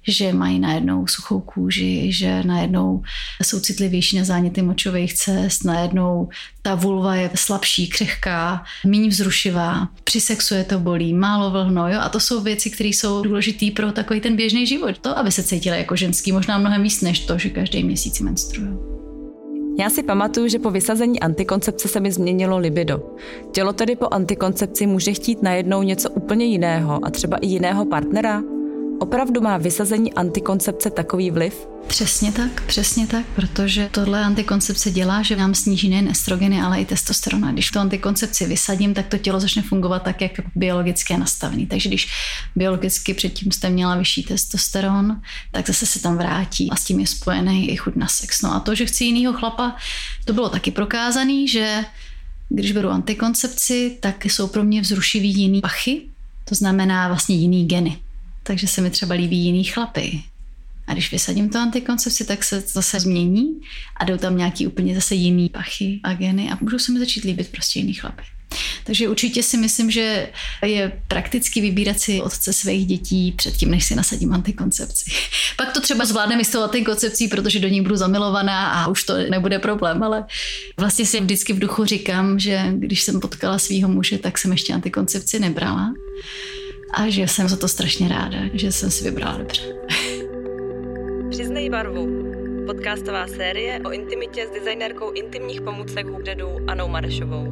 [0.08, 3.02] že mají najednou suchou kůži, že najednou
[3.42, 6.28] jsou citlivější na záněty močových cest, najednou
[6.62, 12.00] ta vulva je slabší, křehká, méně vzrušivá, při sexu je to bolí, málo vlhno, jo?
[12.00, 14.98] a to jsou věci, které jsou důležité pro takový ten běžný život.
[14.98, 18.92] To, aby se cítili jako ženský, možná mnohem víc než to, že každý měsíc menstruují.
[19.78, 23.02] Já si pamatuju, že po vysazení antikoncepce se mi změnilo libido.
[23.52, 28.42] Tělo tedy po antikoncepci může chtít najednou něco úplně jiného a třeba i jiného partnera?
[29.02, 31.68] Opravdu má vysazení antikoncepce takový vliv?
[31.86, 36.84] Přesně tak, přesně tak, protože tohle antikoncepce dělá, že nám sníží nejen estrogeny, ale i
[36.84, 37.52] testosteron.
[37.52, 41.66] když tu antikoncepci vysadím, tak to tělo začne fungovat tak, jak biologicky je nastavený.
[41.66, 42.08] Takže když
[42.56, 45.20] biologicky předtím jste měla vyšší testosteron,
[45.52, 48.42] tak zase se tam vrátí a s tím je spojený i chuť na sex.
[48.42, 49.76] No a to, že chci jinýho chlapa,
[50.24, 51.84] to bylo taky prokázaný, že
[52.48, 56.02] když beru antikoncepci, tak jsou pro mě vzrušivý jiný pachy,
[56.44, 57.98] to znamená vlastně jiný geny.
[58.42, 60.22] Takže se mi třeba líbí jiný chlapy.
[60.86, 63.60] A když vysadím to antikoncepci, tak se zase změní
[63.96, 67.24] a jdou tam nějaký úplně zase jiný pachy a geny a můžou se mi začít
[67.24, 68.22] líbit prostě jiný chlapy.
[68.84, 70.28] Takže určitě si myslím, že
[70.64, 75.10] je prakticky vybírat si otce svých dětí předtím, než si nasadím antikoncepci.
[75.56, 79.16] Pak to třeba zvládneme s tou antikoncepcí, protože do ní budu zamilovaná a už to
[79.16, 80.24] nebude problém, ale
[80.76, 84.74] vlastně si vždycky v duchu říkám, že když jsem potkala svého muže, tak jsem ještě
[84.74, 85.92] antikoncepci nebrala
[86.92, 89.62] a že jsem za to strašně ráda, že jsem si vybrala dobře.
[91.30, 92.08] Přiznej barvu.
[92.66, 97.46] Podcastová série o intimitě s designérkou intimních pomůcek Hubdedu Anou Marešovou.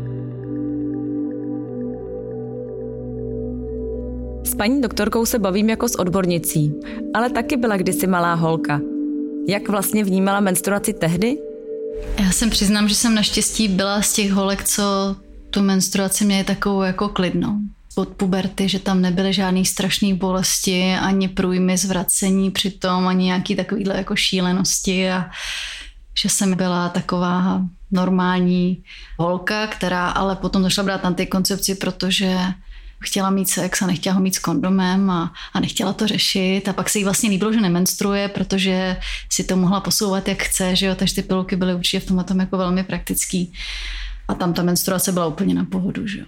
[4.45, 6.75] S paní doktorkou se bavím jako s odbornicí,
[7.15, 8.81] ale taky byla kdysi malá holka.
[9.49, 11.39] Jak vlastně vnímala menstruaci tehdy?
[12.19, 14.83] Já jsem přiznám, že jsem naštěstí byla z těch holek, co
[15.51, 17.57] tu menstruaci měli takovou jako klidnou
[17.95, 23.97] od puberty, že tam nebyly žádné strašné bolesti, ani průjmy zvracení přitom, ani nějaký takovýhle
[23.97, 25.31] jako šílenosti a
[26.23, 28.83] že jsem byla taková normální
[29.19, 32.39] holka, která ale potom zašla brát antikoncepci, protože
[33.01, 36.69] chtěla mít sex a nechtěla ho mít s kondomem a, a nechtěla to řešit.
[36.69, 38.97] A pak se jí vlastně líbilo, že nemenstruuje, protože
[39.29, 42.41] si to mohla posouvat jak chce, že jo, takže ty pilulky byly určitě v tom
[42.41, 43.53] jako velmi praktický.
[44.29, 46.27] A tam ta menstruace byla úplně na pohodu, že jo.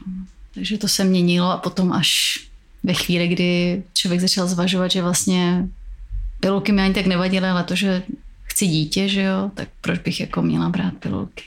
[0.55, 2.38] Takže to se měnilo a potom až
[2.83, 5.69] ve chvíli, kdy člověk začal zvažovat, že vlastně
[6.41, 8.03] pilulky mi ani tak nevadily, ale to, že
[8.43, 11.43] chci dítě, že jo, tak proč bych jako měla brát pilulky.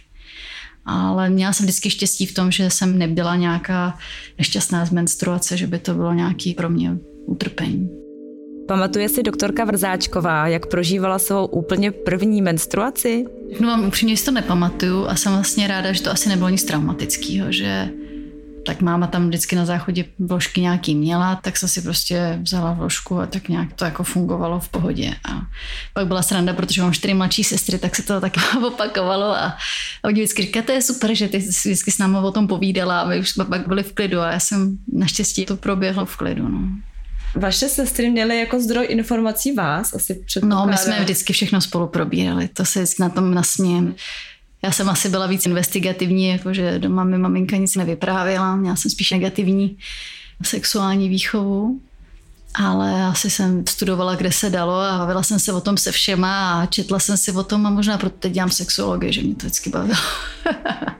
[0.85, 3.97] Ale měla jsem vždycky štěstí v tom, že jsem nebyla nějaká
[4.37, 7.89] nešťastná z menstruace, že by to bylo nějaký pro mě utrpení.
[8.67, 13.25] Pamatuje si doktorka Vrzáčková, jak prožívala svou úplně první menstruaci?
[13.59, 16.63] No vám upřímně si to nepamatuju a jsem vlastně ráda, že to asi nebylo nic
[16.63, 17.89] traumatického, že
[18.65, 23.19] tak máma tam vždycky na záchodě vložky nějaký měla, tak jsem si prostě vzala vložku
[23.19, 25.15] a tak nějak to jako fungovalo v pohodě.
[25.29, 25.41] A
[25.93, 29.45] pak byla sranda, protože mám čtyři mladší sestry, tak se to taky opakovalo a,
[30.03, 32.47] a oni vždycky říkají, to je super, že ty jsi vždycky s námi o tom
[32.47, 36.05] povídala a my už jsme pak byli v klidu a já jsem naštěstí to proběhlo
[36.05, 36.49] v klidu.
[36.49, 36.59] No.
[37.35, 41.87] Vaše sestry měly jako zdroj informací vás asi před No, my jsme vždycky všechno spolu
[41.87, 43.95] probírali, to se na tom nasmějem.
[44.65, 49.11] Já jsem asi byla víc investigativní, jakože doma mi maminka nic nevyprávěla, měla jsem spíš
[49.11, 49.77] negativní
[50.43, 51.79] sexuální výchovu.
[52.55, 56.61] Ale asi jsem studovala, kde se dalo a bavila jsem se o tom se všema
[56.61, 59.45] a četla jsem si o tom a možná proto teď dělám sexologii, že mě to
[59.45, 59.99] vždycky bavilo.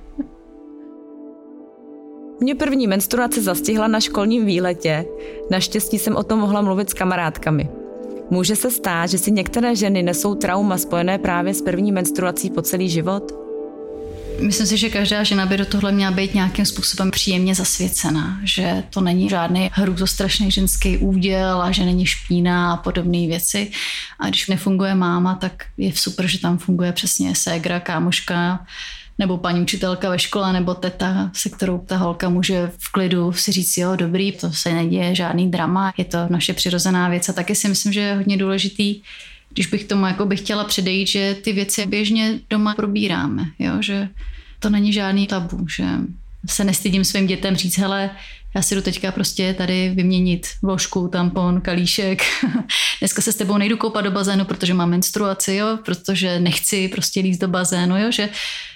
[2.41, 5.05] Mě první menstruace zastihla na školním výletě.
[5.51, 7.69] Naštěstí jsem o tom mohla mluvit s kamarádkami.
[8.29, 12.61] Může se stát, že si některé ženy nesou trauma spojené právě s první menstruací po
[12.61, 13.44] celý život?
[14.39, 18.83] Myslím si, že každá žena by do tohle měla být nějakým způsobem příjemně zasvěcená, že
[18.89, 23.71] to není žádný hrůzostrašný ženský úděl a že není špína a podobné věci.
[24.19, 28.65] A když nefunguje máma, tak je super, že tam funguje přesně ségra, kámoška,
[29.19, 33.51] nebo paní učitelka ve škole, nebo teta, se kterou ta holka může v klidu si
[33.51, 37.55] říct, jo, dobrý, to se neděje, žádný drama, je to naše přirozená věc a taky
[37.55, 39.01] si myslím, že je hodně důležitý
[39.55, 43.73] když bych tomu jako bych chtěla předejít, že ty věci běžně doma probíráme, jo?
[43.79, 44.09] že
[44.59, 45.85] to není žádný tabu, že
[46.49, 48.09] se nestydím svým dětem říct, hele,
[48.55, 52.23] já si jdu teďka prostě tady vyměnit vložku, tampon, kalíšek.
[52.99, 57.19] Dneska se s tebou nejdu koupat do bazénu, protože mám menstruaci, jo, protože nechci prostě
[57.19, 58.29] líst do bazénu, jo, že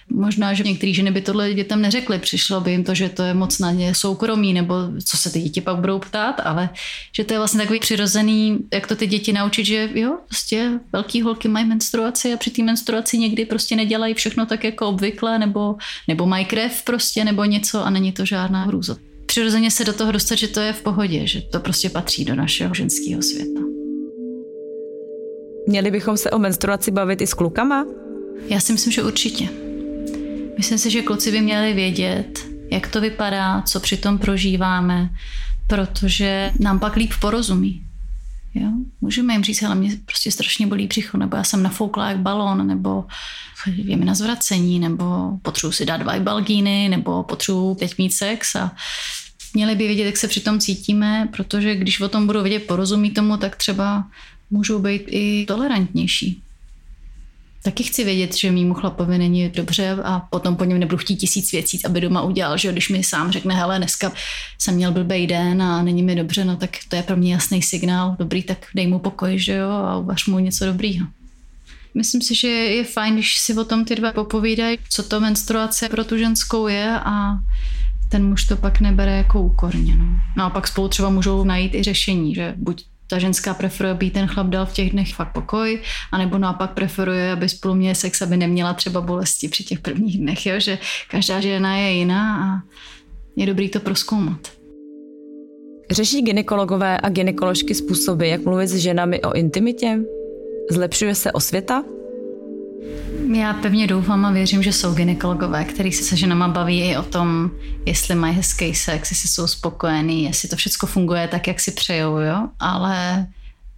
[0.09, 3.33] možná, že některé ženy by tohle dětem neřekly, přišlo by jim to, že to je
[3.33, 6.69] moc na ně soukromí, nebo co se ty děti pak budou ptát, ale
[7.15, 11.21] že to je vlastně takový přirozený, jak to ty děti naučit, že jo, prostě velký
[11.21, 15.75] holky mají menstruaci a při té menstruaci někdy prostě nedělají všechno tak jako obvykle, nebo,
[16.07, 18.95] nebo mají krev prostě, nebo něco a není to žádná hrůza.
[19.25, 22.35] Přirozeně se do toho dostat, že to je v pohodě, že to prostě patří do
[22.35, 23.61] našeho ženského světa.
[25.67, 27.85] Měli bychom se o menstruaci bavit i s klukama?
[28.47, 29.68] Já si myslím, že určitě.
[30.59, 35.09] Myslím si, že kluci by měli vědět, jak to vypadá, co při tom prožíváme,
[35.67, 37.83] protože nám pak líp porozumí.
[38.53, 38.67] Jo?
[39.01, 42.67] Můžeme jim říct, ale mě prostě strašně bolí břicho, nebo já jsem nafoukla jak balon,
[42.67, 43.05] nebo
[43.67, 45.05] je mi na zvracení, nebo
[45.41, 48.71] potřebuji si dát dva balgíny, nebo potřebuji teď mít sex a
[49.53, 53.11] Měli by vědět, jak se při tom cítíme, protože když o tom budou vědět, porozumí
[53.11, 54.07] tomu, tak třeba
[54.49, 56.41] můžou být i tolerantnější.
[57.63, 61.51] Taky chci vědět, že mýmu chlapovi není dobře a potom po něm nebudu chtít tisíc
[61.51, 64.11] věcí, aby doma udělal, že když mi sám řekne, hele, dneska
[64.57, 67.61] jsem měl blbý den a není mi dobře, no tak to je pro mě jasný
[67.61, 71.07] signál, dobrý, tak dej mu pokoj, že jo, a uvař mu něco dobrýho.
[71.93, 75.89] Myslím si, že je fajn, když si o tom ty dva popovídají, co to menstruace
[75.89, 77.39] pro tu ženskou je a
[78.09, 79.95] ten muž to pak nebere jako úkorně.
[79.95, 80.05] No.
[80.37, 84.09] no a pak spolu třeba můžou najít i řešení, že buď ta ženská preferuje, aby
[84.09, 88.21] ten chlap dal v těch dnech fakt pokoj, anebo naopak preferuje, aby spolu měli sex,
[88.21, 90.59] aby neměla třeba bolesti při těch prvních dnech, jo?
[90.59, 90.77] že
[91.09, 92.61] každá žena je jiná a
[93.35, 94.39] je dobrý to proskoumat.
[95.91, 99.99] Řeší ginekologové a ginekoložky způsoby, jak mluvit s ženami o intimitě?
[100.71, 101.83] Zlepšuje se osvěta?
[103.33, 107.03] Já pevně doufám a věřím, že jsou ginekologové, kteří se se ženama baví i o
[107.03, 107.51] tom,
[107.85, 112.17] jestli mají hezký sex, jestli jsou spokojení, jestli to všechno funguje tak, jak si přejou,
[112.17, 112.47] jo?
[112.59, 113.27] ale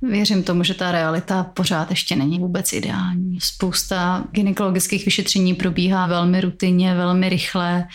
[0.02, 3.40] věřím tomu, že ta realita pořád ještě není vůbec ideální.
[3.42, 7.88] Spousta gynekologických vyšetření probíhá velmi rutinně, velmi rychle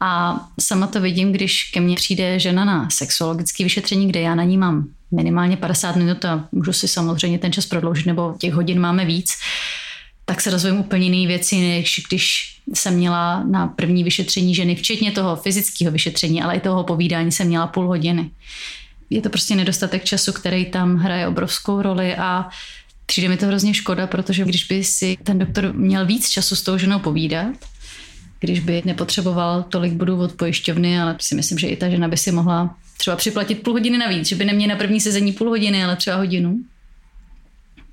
[0.00, 4.44] a sama to vidím, když ke mně přijde žena na sexuologické vyšetření, kde já na
[4.44, 8.80] ní mám minimálně 50 minut a můžu si samozřejmě ten čas prodloužit, nebo těch hodin
[8.80, 9.32] máme víc,
[10.24, 15.12] tak se dozvím úplně jiné věci, než když jsem měla na první vyšetření ženy, včetně
[15.12, 18.30] toho fyzického vyšetření, ale i toho povídání jsem měla půl hodiny.
[19.10, 22.48] Je to prostě nedostatek času, který tam hraje obrovskou roli a
[23.06, 26.62] přijde mi to hrozně škoda, protože když by si ten doktor měl víc času s
[26.62, 27.54] tou ženou povídat,
[28.40, 32.16] když by nepotřeboval tolik bodů od pojišťovny, ale si myslím, že i ta žena by
[32.16, 35.84] si mohla třeba připlatit půl hodiny navíc, že by neměla na první sezení půl hodiny,
[35.84, 36.58] ale třeba hodinu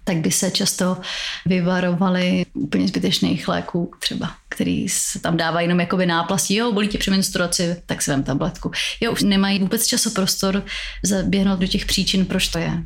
[0.09, 0.97] tak by se často
[1.45, 6.55] vyvarovali úplně zbytečných léků třeba, který se tam dávají jenom jakoby náplastí.
[6.55, 8.71] Jo, bolí tě při menstruaci, tak si vem tabletku.
[9.01, 10.65] Jo, už nemají vůbec časoprostor
[11.03, 12.83] zaběhnout do těch příčin, proč to je.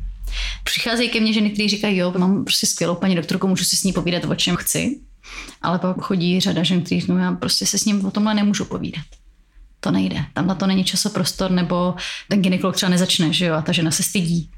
[0.64, 3.84] Přicházejí ke mně ženy, které říkají, jo, mám prostě skvělou paní doktorku, můžu si s
[3.84, 5.00] ní povídat o čem chci.
[5.62, 8.64] Ale pak chodí řada žen, kteří no já prostě se s ním o tomhle nemůžu
[8.64, 9.04] povídat.
[9.80, 10.24] To nejde.
[10.32, 11.94] Tam na to není časoprostor, nebo
[12.28, 14.50] ten ginekolog třeba nezačne, že jo, a ta žena se stydí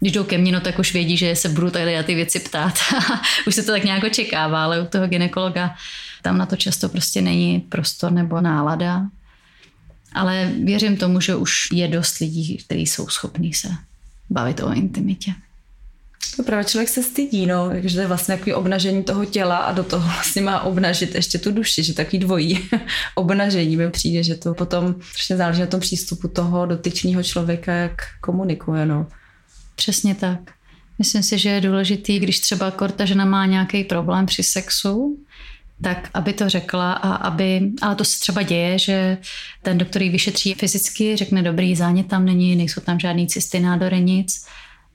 [0.00, 2.40] když jdou ke mně, no tak už vědí, že se budu tady na ty věci
[2.40, 2.74] ptát.
[3.46, 5.74] už se to tak nějak očekává, ale u toho ginekologa
[6.22, 9.06] tam na to často prostě není prostor nebo nálada.
[10.12, 13.68] Ale věřím tomu, že už je dost lidí, kteří jsou schopní se
[14.30, 15.34] bavit o intimitě.
[16.36, 19.72] To právě člověk se stydí, no, že to je vlastně takový obnažení toho těla a
[19.72, 22.68] do toho vlastně má obnažit ještě tu duši, že takový dvojí
[23.14, 24.94] obnažení mi přijde, že to potom
[25.34, 29.06] záleží na tom přístupu toho dotyčného člověka, jak komunikuje, no.
[29.78, 30.38] Přesně tak.
[30.98, 35.18] Myslím si, že je důležitý, když třeba korta žena má nějaký problém při sexu,
[35.82, 39.18] tak aby to řekla a aby, ale to se třeba děje, že
[39.62, 44.00] ten doktor ji vyšetří fyzicky, řekne dobrý, zánět tam není, nejsou tam žádný cysty, nádory,
[44.00, 44.46] nic,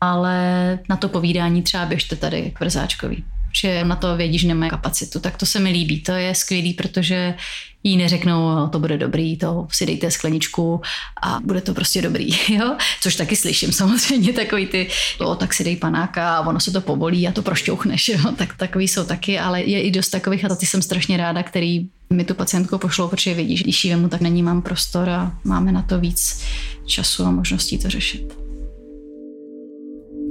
[0.02, 3.24] ale na to povídání třeba běžte tady k vrzáčkový
[3.56, 5.20] že na to vědí, že nemají kapacitu.
[5.20, 6.02] Tak to se mi líbí.
[6.02, 7.36] To je skvělý, protože
[7.84, 10.82] jí neřeknou, to bude dobrý, to si dejte skleničku
[11.24, 12.76] a bude to prostě dobrý, jo?
[13.02, 14.88] Což taky slyším samozřejmě, takový ty,
[15.20, 18.32] o, tak si dej panáka a ono se to povolí a to prošťouchneš, jo?
[18.38, 21.88] Tak takový jsou taky, ale je i dost takových a ty jsem strašně ráda, který
[22.10, 25.10] mi tu pacientku pošlou, protože vidí, že když jí vemu, tak na ní mám prostor
[25.10, 26.44] a máme na to víc
[26.86, 28.38] času a možností to řešit.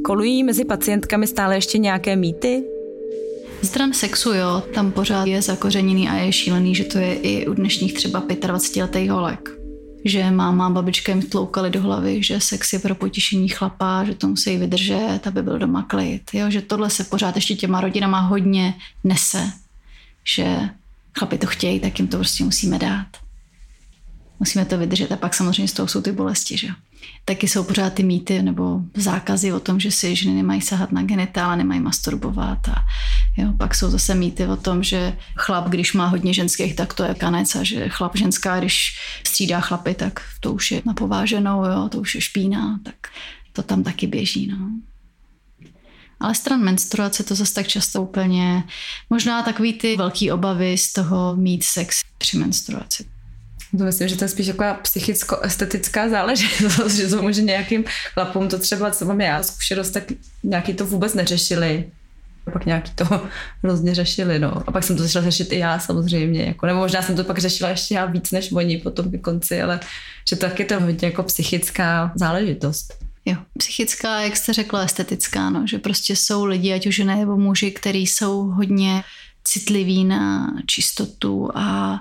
[0.05, 2.65] Kolují mezi pacientkami stále ještě nějaké mýty?
[3.63, 7.55] Stran sexu, jo, tam pořád je zakořeněný a je šílený, že to je i u
[7.55, 9.51] dnešních třeba 25 letých holek.
[10.05, 14.15] Že máma a babička jim tloukali do hlavy, že sex je pro potěšení chlapa, že
[14.15, 16.23] to musí vydržet, aby byl doma klid.
[16.33, 19.53] Jo, že tohle se pořád ještě těma rodinama hodně nese.
[20.25, 20.57] Že
[21.19, 23.07] chlapi to chtějí, tak jim to prostě musíme dát.
[24.41, 26.75] Musíme to vydržet a pak samozřejmě z toho jsou ty bolesti, že jo.
[27.25, 31.03] Taky jsou pořád ty mýty nebo zákazy o tom, že si ženy nemají sahat na
[31.03, 32.69] genitála, nemají masturbovat.
[32.69, 32.85] A
[33.37, 37.05] jo, pak jsou zase mýty o tom, že chlap, když má hodně ženských, tak to
[37.05, 41.89] je kanec a že chlap ženská, když střídá chlapy, tak to už je napováženou, jo,
[41.89, 42.95] to už je špína, tak
[43.53, 44.47] to tam taky běží.
[44.47, 44.71] No.
[46.21, 48.65] Ale stran menstruace to zase tak často úplně,
[49.11, 53.12] možná takový ty velký obavy z toho mít sex při menstruaci.
[53.79, 58.59] To myslím, že to je spíš taková psychicko-estetická záležitost, že to může nějakým chlapům to
[58.59, 60.05] třeba, co mám já zkušenost, tak
[60.43, 61.85] nějaký to vůbec neřešili.
[62.53, 63.05] Pak nějaký to
[63.63, 64.69] hrozně řešili, no.
[64.69, 67.39] A pak jsem to začala řešit i já samozřejmě, jako, nebo možná jsem to pak
[67.39, 69.81] řešila ještě já víc než oni potom ke konci, ale
[70.29, 72.95] že to taky to hodně jako psychická záležitost.
[73.25, 77.71] Jo, psychická, jak jste řekla, estetická, no, že prostě jsou lidi, ať už nebo muži,
[77.71, 79.05] kteří jsou hodně
[79.45, 81.99] citliví na čistotu a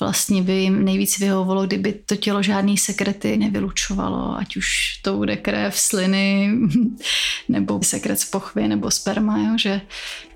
[0.00, 4.66] vlastně by jim nejvíc vyhovovalo, kdyby to tělo žádný sekrety nevylučovalo, ať už
[5.02, 6.50] to bude krev, sliny,
[7.48, 9.58] nebo sekret z pochvy, nebo sperma, jo?
[9.58, 9.80] že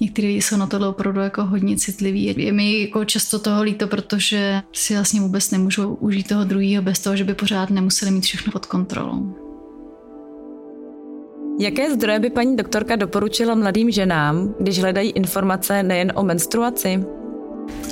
[0.01, 2.35] některý jsou na tohle opravdu jako hodně citliví.
[2.37, 6.99] Je mi jako často toho líto, protože si vlastně vůbec nemůžou užít toho druhého bez
[6.99, 9.35] toho, že by pořád nemuseli mít všechno pod kontrolou.
[11.61, 17.18] Jaké zdroje by paní doktorka doporučila mladým ženám, když hledají informace nejen o menstruaci?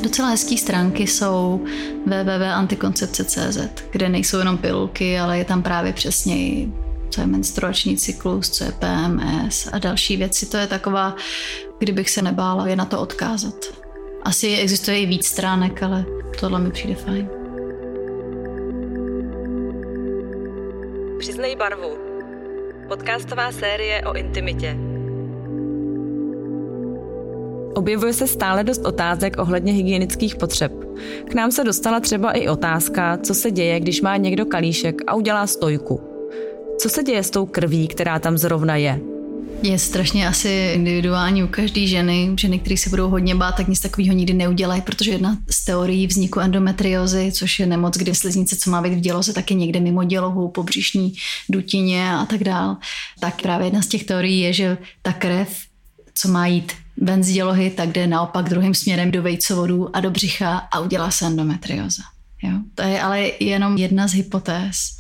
[0.03, 1.65] Docela hezké stránky jsou
[2.07, 3.59] www.antikoncepce.cz,
[3.91, 6.67] kde nejsou jenom pilulky, ale je tam právě přesně
[7.11, 10.47] co je menstruační cyklus, co je PMS a další věci.
[10.47, 11.17] To je taková,
[11.79, 13.55] kdybych se nebála je na to odkázat.
[14.23, 16.05] Asi existuje i víc stránek, ale
[16.41, 17.29] tohle mi přijde fajn.
[21.19, 21.97] Přiznej barvu.
[22.89, 24.96] Podcastová série o intimitě.
[27.77, 30.73] Objevuje se stále dost otázek ohledně hygienických potřeb.
[31.31, 35.15] K nám se dostala třeba i otázka, co se děje, když má někdo kalíšek a
[35.15, 36.01] udělá stojku.
[36.79, 39.01] Co se děje s tou krví, která tam zrovna je?
[39.63, 42.31] Je strašně asi individuální u každé ženy.
[42.41, 46.07] Ženy, které se budou hodně bát, tak nic takového nikdy neudělají, protože jedna z teorií
[46.07, 49.81] vzniku endometriozy, což je nemoc, kdy sliznice, co má být v děloze, tak je někde
[49.81, 51.13] mimo dělohu, pobřišní
[51.49, 52.77] dutině a tak dál.
[53.21, 55.49] Tak právě jedna z těch teorií je, že ta krev,
[56.15, 56.73] co má jít
[57.21, 62.03] dělohy, tak jde naopak druhým směrem do vejcovodů a do břicha a udělá se endometrioza.
[62.43, 62.53] Jo?
[62.75, 64.99] To je ale jenom jedna z hypotéz.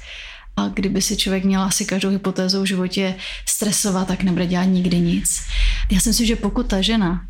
[0.56, 3.14] A kdyby si člověk měl asi každou hypotézu v životě
[3.46, 5.42] stresovat, tak nebude dělat nikdy nic.
[5.90, 7.26] Já si myslím, že pokud ta žena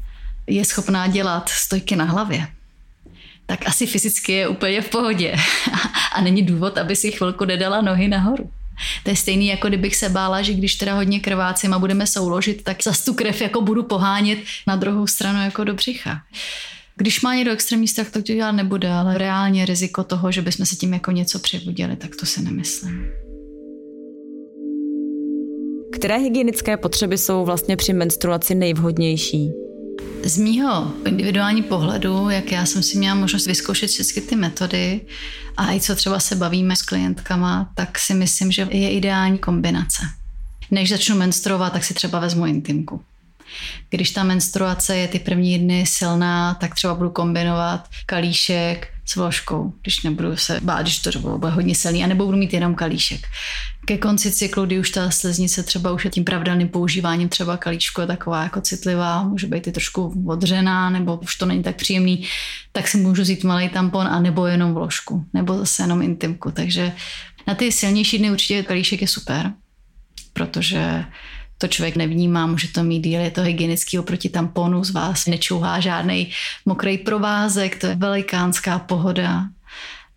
[0.46, 2.48] je schopná dělat stojky na hlavě,
[3.46, 5.36] tak asi fyzicky je úplně v pohodě.
[6.12, 8.50] A není důvod, aby si chvilku nedala nohy nahoru.
[9.02, 12.64] To je stejný, jako kdybych se bála, že když teda hodně krvácím a budeme souložit,
[12.64, 16.22] tak zas tu krev jako budu pohánět na druhou stranu jako do břicha.
[16.96, 20.66] Když má někdo extrémní strach, tak to dělat nebude, ale reálně riziko toho, že bychom
[20.66, 23.06] se tím jako něco přebudili, tak to si nemyslím.
[25.92, 29.65] Které hygienické potřeby jsou vlastně při menstruaci nejvhodnější?
[30.24, 35.00] Z mýho individuální pohledu, jak já jsem si měla možnost vyzkoušet všechny ty metody
[35.56, 40.02] a i co třeba se bavíme s klientkama, tak si myslím, že je ideální kombinace.
[40.70, 43.00] Než začnu menstruovat, tak si třeba vezmu intimku.
[43.90, 49.72] Když ta menstruace je ty první dny silná, tak třeba budu kombinovat kalíšek s vložkou,
[49.82, 53.26] když nebudu se bát, když to bude hodně silný, anebo budu mít jenom kalíšek.
[53.84, 58.00] Ke konci cyklu, kdy už ta sleznice třeba už je tím pravidelným používáním třeba kalíčku
[58.00, 62.26] je taková jako citlivá, může být i trošku odřená, nebo už to není tak příjemný,
[62.72, 66.50] tak si můžu vzít malý tampon a nebo jenom vložku, nebo zase jenom intimku.
[66.50, 66.92] Takže
[67.46, 69.52] na ty silnější dny určitě kalíšek je super,
[70.32, 71.04] protože
[71.58, 75.80] to člověk nevnímá, může to mít díl, je to hygienický oproti tamponu, z vás nečouhá
[75.80, 76.30] žádný
[76.66, 79.44] mokrý provázek, to je velikánská pohoda.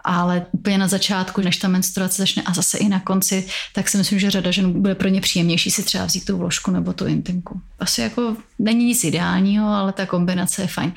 [0.04, 3.98] Ale úplně na začátku, než ta menstruace začne a zase i na konci, tak si
[3.98, 7.06] myslím, že řada žen bude pro ně příjemnější si třeba vzít tu vložku nebo tu
[7.06, 7.62] intimku.
[7.80, 10.94] Asi jako není nic ideálního, ale ta kombinace je fajn.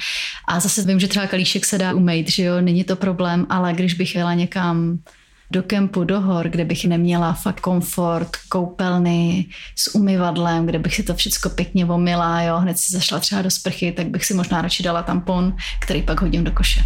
[0.49, 3.73] A zase vím, že třeba kalíšek se dá umýt, že jo, není to problém, ale
[3.73, 4.99] když bych jela někam
[5.53, 11.03] do kempu, do hor, kde bych neměla fakt komfort, koupelny s umyvadlem, kde bych si
[11.03, 14.63] to všechno pěkně omila, jo, hned si zašla třeba do sprchy, tak bych si možná
[14.63, 16.81] radši dala tampon, který pak hodím do koše.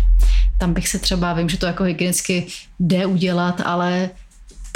[0.59, 2.46] Tam bych se třeba, vím, že to jako hygienicky
[2.79, 4.11] jde udělat, ale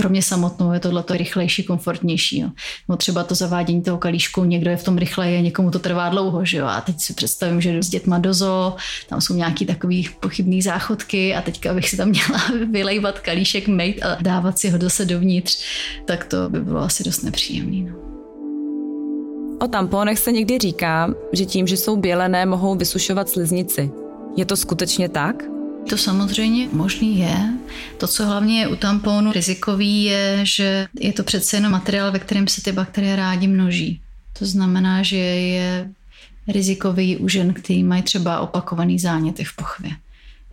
[0.00, 2.40] pro mě samotnou je tohle rychlejší, komfortnější.
[2.40, 2.48] Jo.
[2.88, 6.44] No třeba to zavádění toho kalíšku, někdo je v tom rychleji, někomu to trvá dlouho.
[6.44, 6.66] Že jo?
[6.66, 8.76] A teď si představím, že s dětma do zoo,
[9.08, 14.00] tam jsou nějaký takový pochybný záchodky a teďka bych si tam měla vylejvat kalíšek, mate
[14.02, 15.64] a dávat si ho zase dovnitř,
[16.04, 17.90] tak to by bylo asi dost nepříjemné.
[17.90, 17.96] No.
[19.60, 23.90] O tamponech se někdy říká, že tím, že jsou bělené, mohou vysušovat sliznici.
[24.36, 25.59] Je to skutečně tak?
[25.90, 27.36] To samozřejmě možný je.
[27.98, 32.18] To, co hlavně je u tamponu rizikový, je, že je to přece jenom materiál, ve
[32.18, 34.00] kterém se ty bakterie rádi množí.
[34.38, 35.90] To znamená, že je
[36.48, 39.90] rizikový u žen, který mají třeba opakovaný záněty v pochvě.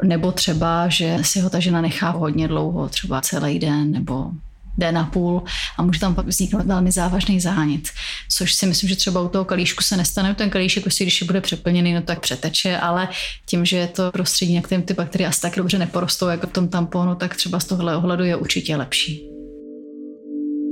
[0.04, 4.32] Nebo třeba, že si ho ta žena nechá hodně dlouho, třeba celý den nebo
[4.78, 5.44] den a půl
[5.78, 7.82] a může tam pak vzniknout velmi závažný zánět.
[8.30, 10.36] Což si myslím, že třeba u toho kalíšku se nestane.
[10.36, 13.10] Ten kalíšek, prostě, když bude přeplněný, no tak přeteče, ale
[13.46, 16.52] tím, že je to prostředí, na kterém ty bakterie asi tak dobře neporostou jako v
[16.52, 19.30] tom tamponu, tak třeba z tohle ohledu je určitě lepší.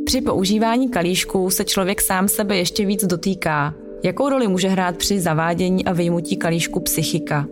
[0.06, 3.74] Při používání kalíšku se člověk sám sebe ještě víc dotýká.
[4.04, 7.48] Jakou roli může hrát při zavádění a vyjmutí kalíšku psychika?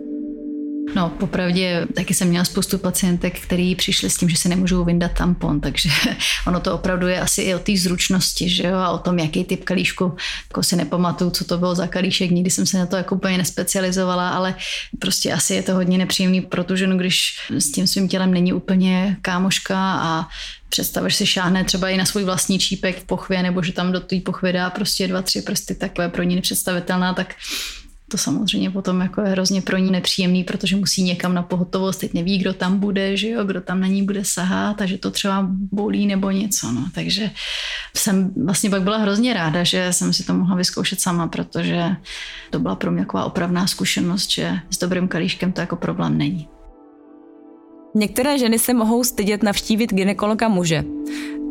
[0.94, 5.12] No, popravdě taky jsem měla spoustu pacientek, který přišli s tím, že se nemůžou vyndat
[5.12, 5.88] tampon, takže
[6.46, 9.44] ono to opravdu je asi i o té zručnosti, že jo, a o tom, jaký
[9.44, 10.16] typ kalíšku,
[10.48, 13.38] jako si nepamatuju, co to bylo za kalíšek, nikdy jsem se na to jako úplně
[13.38, 14.54] nespecializovala, ale
[14.98, 19.16] prostě asi je to hodně nepříjemný pro ženu, když s tím svým tělem není úplně
[19.22, 20.28] kámoška a
[20.68, 24.00] představeš si šáhne třeba i na svůj vlastní čípek v pochvě, nebo že tam do
[24.00, 27.34] té pochvy dá prostě dva, tři prsty, tak je pro ní nepředstavitelná, tak
[28.14, 32.14] to samozřejmě potom jako je hrozně pro ní nepříjemný, protože musí někam na pohotovost, teď
[32.14, 35.10] neví, kdo tam bude, že jo, kdo tam na ní bude sahat a že to
[35.10, 36.84] třeba bolí nebo něco, no.
[36.94, 37.30] Takže
[37.96, 41.96] jsem vlastně pak byla hrozně ráda, že jsem si to mohla vyzkoušet sama, protože
[42.50, 46.48] to byla pro mě taková opravná zkušenost, že s dobrým kalíškem to jako problém není.
[47.94, 50.84] Některé ženy se mohou stydět navštívit ginekologa muže.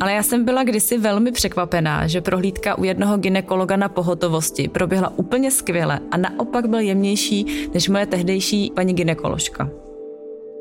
[0.01, 5.17] Ale já jsem byla kdysi velmi překvapená, že prohlídka u jednoho ginekologa na pohotovosti proběhla
[5.17, 9.69] úplně skvěle a naopak byl jemnější než moje tehdejší paní ginekoložka.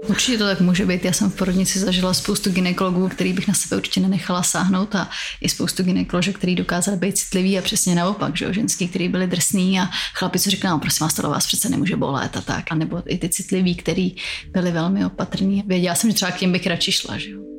[0.09, 1.05] Určitě to tak může být.
[1.05, 5.09] Já jsem v porodnici zažila spoustu ginekologů, který bych na sebe určitě nenechala sáhnout a
[5.41, 9.81] i spoustu ginekoložek, který dokázali být citlivý a přesně naopak, že ženský, který byli drsný
[9.81, 12.65] a chlapi, co říkali, no, prosím vás, to vás přece nemůže bolet a tak.
[12.71, 14.17] A nebo i ty citliví, který
[14.51, 15.63] byli velmi opatrní.
[15.67, 17.19] Věděla jsem, že třeba k těm bych radši šla.
[17.19, 17.52] Že jo.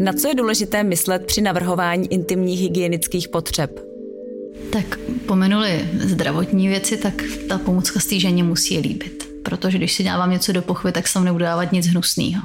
[0.00, 3.80] Na co je důležité myslet při navrhování intimních hygienických potřeb?
[4.72, 9.28] Tak pomenuli zdravotní věci, tak ta pomůcka z té ženě musí líbit.
[9.42, 12.42] Protože když si dávám něco do pochvy, tak se nebudu dávat nic hnusného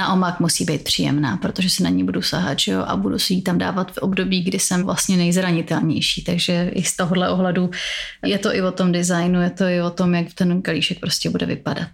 [0.00, 3.18] na omak musí být příjemná, protože se na ní budu sahat že jo, a budu
[3.18, 6.24] si ji tam dávat v období, kdy jsem vlastně nejzranitelnější.
[6.24, 7.70] Takže i z tohohle ohledu
[8.24, 11.30] je to i o tom designu, je to i o tom, jak ten kalíšek prostě
[11.30, 11.88] bude vypadat.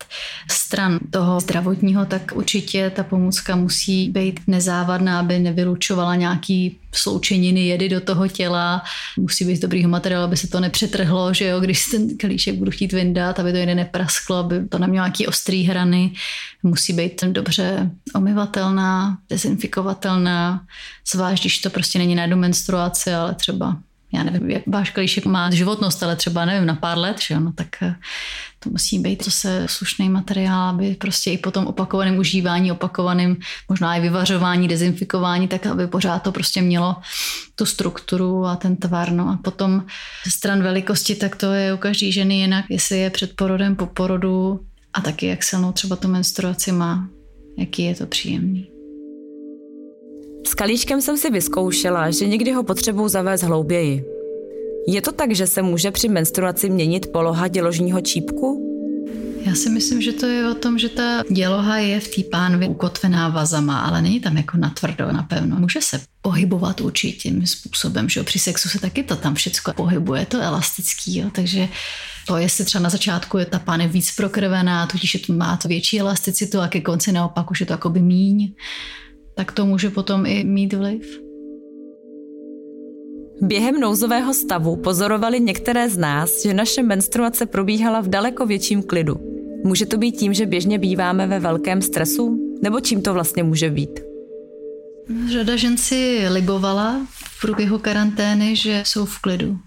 [0.51, 7.89] Stran toho zdravotního, tak určitě ta pomůcka musí být nezávadná, aby nevylučovala nějaký sloučeniny jedy
[7.89, 8.83] do toho těla,
[9.17, 12.93] musí být dobrýho materiálu, aby se to nepřetrhlo, že jo, když ten kalíšek budu chtít
[12.93, 16.13] vyndat, aby to jede neprasklo, aby to nemělo nějaký ostrý hrany,
[16.63, 20.65] musí být dobře omyvatelná, dezinfikovatelná,
[21.13, 23.77] zvlášť, když to prostě není na jednu menstruaci, ale třeba
[24.13, 27.41] já nevím, jak váš kalíšek má životnost, ale třeba nevím, na pár let, že jo,
[27.41, 27.95] no, tak eh,
[28.71, 33.37] musí být zase slušný materiál, aby prostě i po tom opakovaném užívání, opakovaném
[33.69, 36.97] možná i vyvařování, dezinfikování, tak aby pořád to prostě mělo
[37.55, 39.13] tu strukturu a ten tvar.
[39.13, 39.85] No a potom
[40.29, 44.61] stran velikosti, tak to je u každé ženy jinak, jestli je před porodem, po porodu
[44.93, 47.09] a taky jak silnou třeba tu menstruaci má,
[47.59, 48.71] jaký je to příjemný.
[50.47, 54.16] S kalíčkem jsem si vyzkoušela, že někdy ho potřebuji zavést hlouběji.
[54.89, 58.63] Je to tak, že se může při menstruaci měnit poloha děložního čípku?
[59.47, 62.69] Já si myslím, že to je o tom, že ta děloha je v té pánvi
[62.69, 65.57] ukotvená vazama, ale není tam jako natvrdo, napevno.
[65.57, 68.25] Může se pohybovat určitým způsobem, že jo?
[68.25, 71.31] Při sexu se taky to tam všechno pohybuje, to elastický, jo?
[71.33, 71.69] takže
[72.27, 75.69] to, jestli třeba na začátku je ta pánev víc prokrvená, tudíž je to, má to
[75.69, 78.53] větší elasticitu a ke konci naopak už je to jakoby míň,
[79.35, 81.26] tak to může potom i mít vliv.
[83.41, 89.21] Během nouzového stavu pozorovali některé z nás, že naše menstruace probíhala v daleko větším klidu.
[89.65, 92.39] Může to být tím, že běžně býváme ve velkém stresu?
[92.63, 94.01] Nebo čím to vlastně může být?
[95.31, 99.59] Řada žen si libovala v průběhu karantény, že jsou v klidu.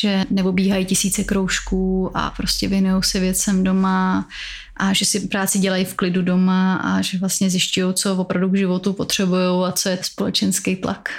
[0.00, 4.28] Že neobíhají tisíce kroužků a prostě věnují se věcem doma
[4.76, 8.56] a že si práci dělají v klidu doma a že vlastně zjišťují, co opravdu k
[8.56, 11.10] životu potřebují a co je společenský tlak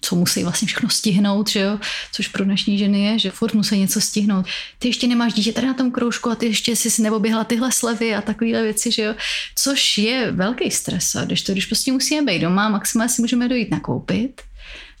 [0.00, 1.78] co musí vlastně všechno stihnout, že jo?
[2.12, 4.46] což pro dnešní ženy je, že furt musí něco stihnout.
[4.78, 8.14] Ty ještě nemáš dítě tady na tom kroužku a ty ještě si neoběhla tyhle slevy
[8.14, 9.14] a takovéhle věci, že jo?
[9.54, 11.14] což je velký stres.
[11.14, 14.42] A když to, když prostě musíme být doma, maximálně si můžeme dojít nakoupit,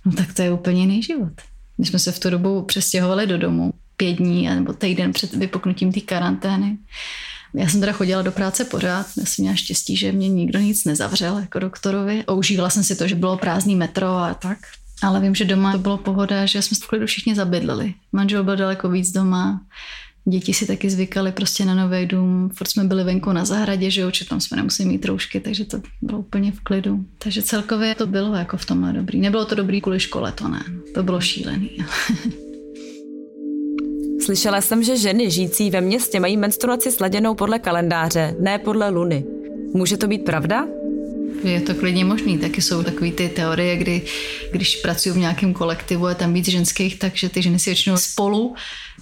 [0.04, 1.32] no tak to je úplně jiný život.
[1.78, 5.92] My jsme se v tu dobu přestěhovali do domu pět dní nebo týden před vypuknutím
[5.92, 6.78] té karantény.
[7.54, 10.84] Já jsem teda chodila do práce pořád, já jsem měla štěstí, že mě nikdo nic
[10.84, 12.24] nezavřel jako doktorovi.
[12.26, 14.58] A užívala jsem si to, že bylo prázdný metro a tak.
[15.02, 17.94] Ale vím, že doma to bylo pohoda, že jsme v klidu všichni zabydleli.
[18.12, 19.60] Manžel byl daleko víc doma,
[20.24, 24.00] děti si taky zvykali prostě na nový dům, furt jsme byli venku na zahradě, že
[24.00, 27.04] jo, tam jsme nemuseli mít roušky, takže to bylo úplně v klidu.
[27.18, 29.20] Takže celkově to bylo jako v tomhle dobrý.
[29.20, 30.64] Nebylo to dobrý kvůli škole, to ne.
[30.94, 31.70] To bylo šílený.
[34.20, 39.24] Slyšela jsem, že ženy žijící ve městě mají menstruaci sladěnou podle kalendáře, ne podle luny.
[39.74, 40.66] Může to být pravda?
[41.44, 42.38] Je to klidně možný.
[42.38, 44.02] Taky jsou takové ty teorie, kdy
[44.52, 48.54] když pracují v nějakém kolektivu a tam víc ženských, takže ty ženy si většinou spolu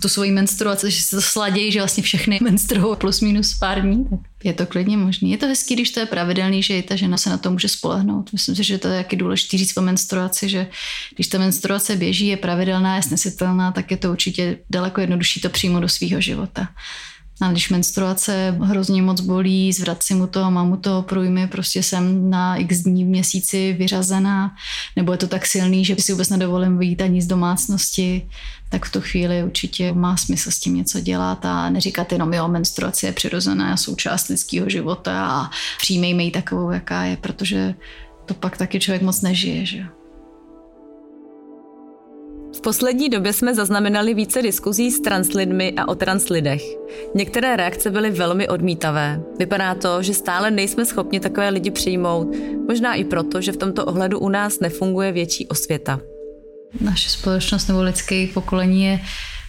[0.03, 4.05] tu svoji menstruaci, že se to sladějí, že vlastně všechny menstruují plus minus pár dní,
[4.11, 5.31] tak je to klidně možný.
[5.31, 7.69] Je to hezký, když to je pravidelný, že i ta žena se na to může
[7.69, 8.33] spolehnout.
[8.33, 10.67] Myslím si, že to je jaký důležitý říct o menstruaci, že
[11.15, 15.51] když ta menstruace běží, je pravidelná, je snesitelná, tak je to určitě daleko jednodušší to
[15.51, 16.69] přímo do svého života.
[17.41, 22.31] A když menstruace hrozně moc bolí, zvrací mu to, mám mu to průjmy, prostě jsem
[22.31, 24.55] na x dní v měsíci vyřazená,
[24.97, 28.29] nebo je to tak silný, že si vůbec nedovolím vyjít ani z domácnosti,
[28.69, 32.49] tak v tu chvíli určitě má smysl s tím něco dělat a neříkat jenom, jo,
[32.49, 37.75] menstruace je přirozená součást lidského života a přijmejme ji takovou, jaká je, protože
[38.27, 39.98] to pak taky člověk moc nežije, že jo.
[42.59, 46.63] V poslední době jsme zaznamenali více diskuzí s translidmi a o translidech.
[47.15, 49.23] Některé reakce byly velmi odmítavé.
[49.39, 52.29] Vypadá to, že stále nejsme schopni takové lidi přijmout,
[52.69, 56.01] možná i proto, že v tomto ohledu u nás nefunguje větší osvěta.
[56.81, 59.01] Naše společnost nebo lidské pokolení je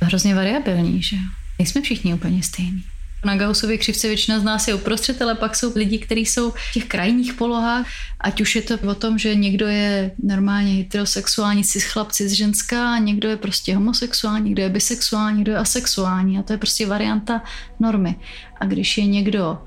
[0.01, 1.15] hrozně variabilní, že
[1.59, 2.83] Nejsme všichni úplně stejní.
[3.25, 6.73] Na Gaussově křivce většina z nás je uprostřed, ale pak jsou lidi, kteří jsou v
[6.73, 7.87] těch krajních polohách,
[8.19, 12.97] ať už je to o tom, že někdo je normálně heterosexuální, cis chlap, cis ženská,
[12.97, 17.41] někdo je prostě homosexuální, někdo je bisexuální, někdo je asexuální a to je prostě varianta
[17.79, 18.15] normy.
[18.59, 19.57] A když je někdo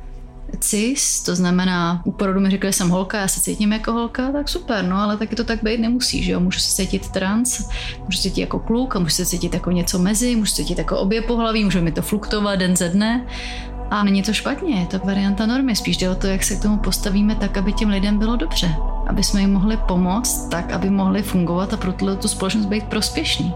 [0.60, 4.32] cis, to znamená, u porodu mi řekli, že jsem holka, já se cítím jako holka,
[4.32, 7.68] tak super, no ale taky to tak být nemusí, že jo, můžu se cítit trans,
[8.04, 10.78] můžu se cítit jako kluk, a můžu se cítit jako něco mezi, můžu se cítit
[10.78, 13.26] jako obě pohlaví, může mi to fluktovat den ze dne
[13.90, 16.62] a není to špatně, je to varianta normy, spíš jde o to, jak se k
[16.62, 18.76] tomu postavíme tak, aby těm lidem bylo dobře,
[19.06, 23.54] aby jsme jim mohli pomoct tak, aby mohli fungovat a pro tu společnost být prospěšný.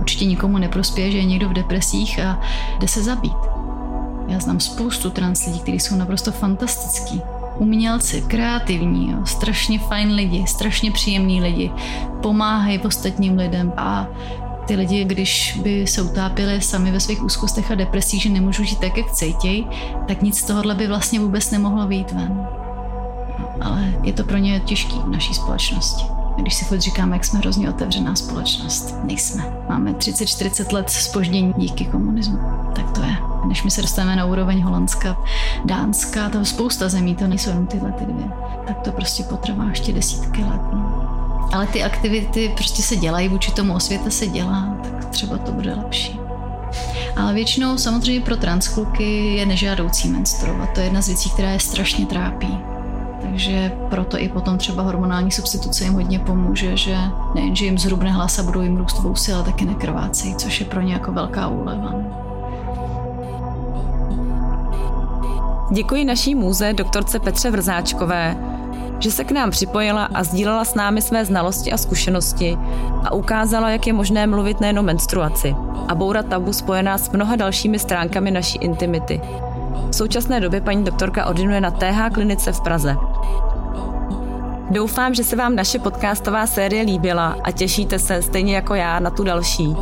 [0.00, 2.40] Určitě nikomu neprospěje, že je někdo v depresích a
[2.80, 3.57] jde se zabít.
[4.28, 7.22] Já znám spoustu trans lidí, kteří jsou naprosto fantastický.
[7.56, 11.70] Umělci, kreativní, jo, strašně fajn lidi, strašně příjemní lidi,
[12.22, 14.06] pomáhají ostatním lidem a
[14.66, 18.78] ty lidi, když by se utápěli sami ve svých úzkostech a depresích, že nemůžou žít
[18.78, 19.66] tak, jak cítějí,
[20.08, 22.46] tak nic z tohohle by vlastně vůbec nemohlo být ven.
[23.60, 26.04] Ale je to pro ně těžký v naší společnosti.
[26.36, 29.52] Když si furt říkáme, jak jsme hrozně otevřená společnost, nejsme.
[29.68, 32.38] Máme 30-40 let spoždění díky komunismu.
[32.74, 33.27] Tak to je.
[33.44, 35.16] Než my se dostaneme na úroveň Holandska,
[35.64, 38.26] Dánska, to spousta zemí, to nejsou jenom tyhle ty dvě.
[38.66, 40.60] Tak to prostě potrvá ještě desítky let.
[40.72, 41.08] No.
[41.52, 45.74] Ale ty aktivity prostě se dělají, vůči tomu osvěta se dělá, tak třeba to bude
[45.74, 46.20] lepší.
[47.16, 50.70] Ale většinou samozřejmě pro transkluky je nežádoucí menstruovat.
[50.74, 52.58] To je jedna z věcí, která je strašně trápí.
[53.22, 56.98] Takže proto i potom třeba hormonální substituce jim hodně pomůže, že
[57.34, 60.80] nejenže jim zhrubne hlas a budou jim růst vousy, ale taky nekrvácejí, což je pro
[60.80, 61.94] ně jako velká úleva.
[65.70, 68.36] Děkuji naší můze doktorce Petře Vrzáčkové,
[68.98, 72.58] že se k nám připojila a sdílela s námi své znalosti a zkušenosti
[73.04, 75.56] a ukázala, jak je možné mluvit nejen o menstruaci
[75.88, 79.20] a bourat tabu spojená s mnoha dalšími stránkami naší intimity.
[79.90, 82.96] V současné době paní doktorka ordinuje na TH klinice v Praze.
[84.70, 89.10] Doufám, že se vám naše podcastová série líbila a těšíte se stejně jako já na
[89.10, 89.76] tu další.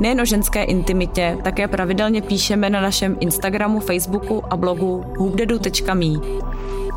[0.00, 6.06] Nejen o ženské intimitě, také pravidelně píšeme na našem Instagramu, Facebooku a blogu hoopdedu.me.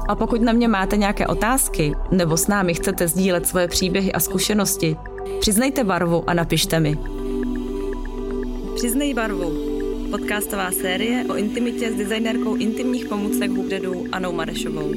[0.08, 4.20] A pokud na mě máte nějaké otázky nebo s námi chcete sdílet svoje příběhy a
[4.20, 4.98] zkušenosti,
[5.40, 6.98] přiznejte barvu a napište mi.
[8.76, 9.52] Přiznej barvu.
[10.12, 14.92] Podcastová série o intimitě s designérkou intimních pomůcek Hoopdedu Anou Marešovou.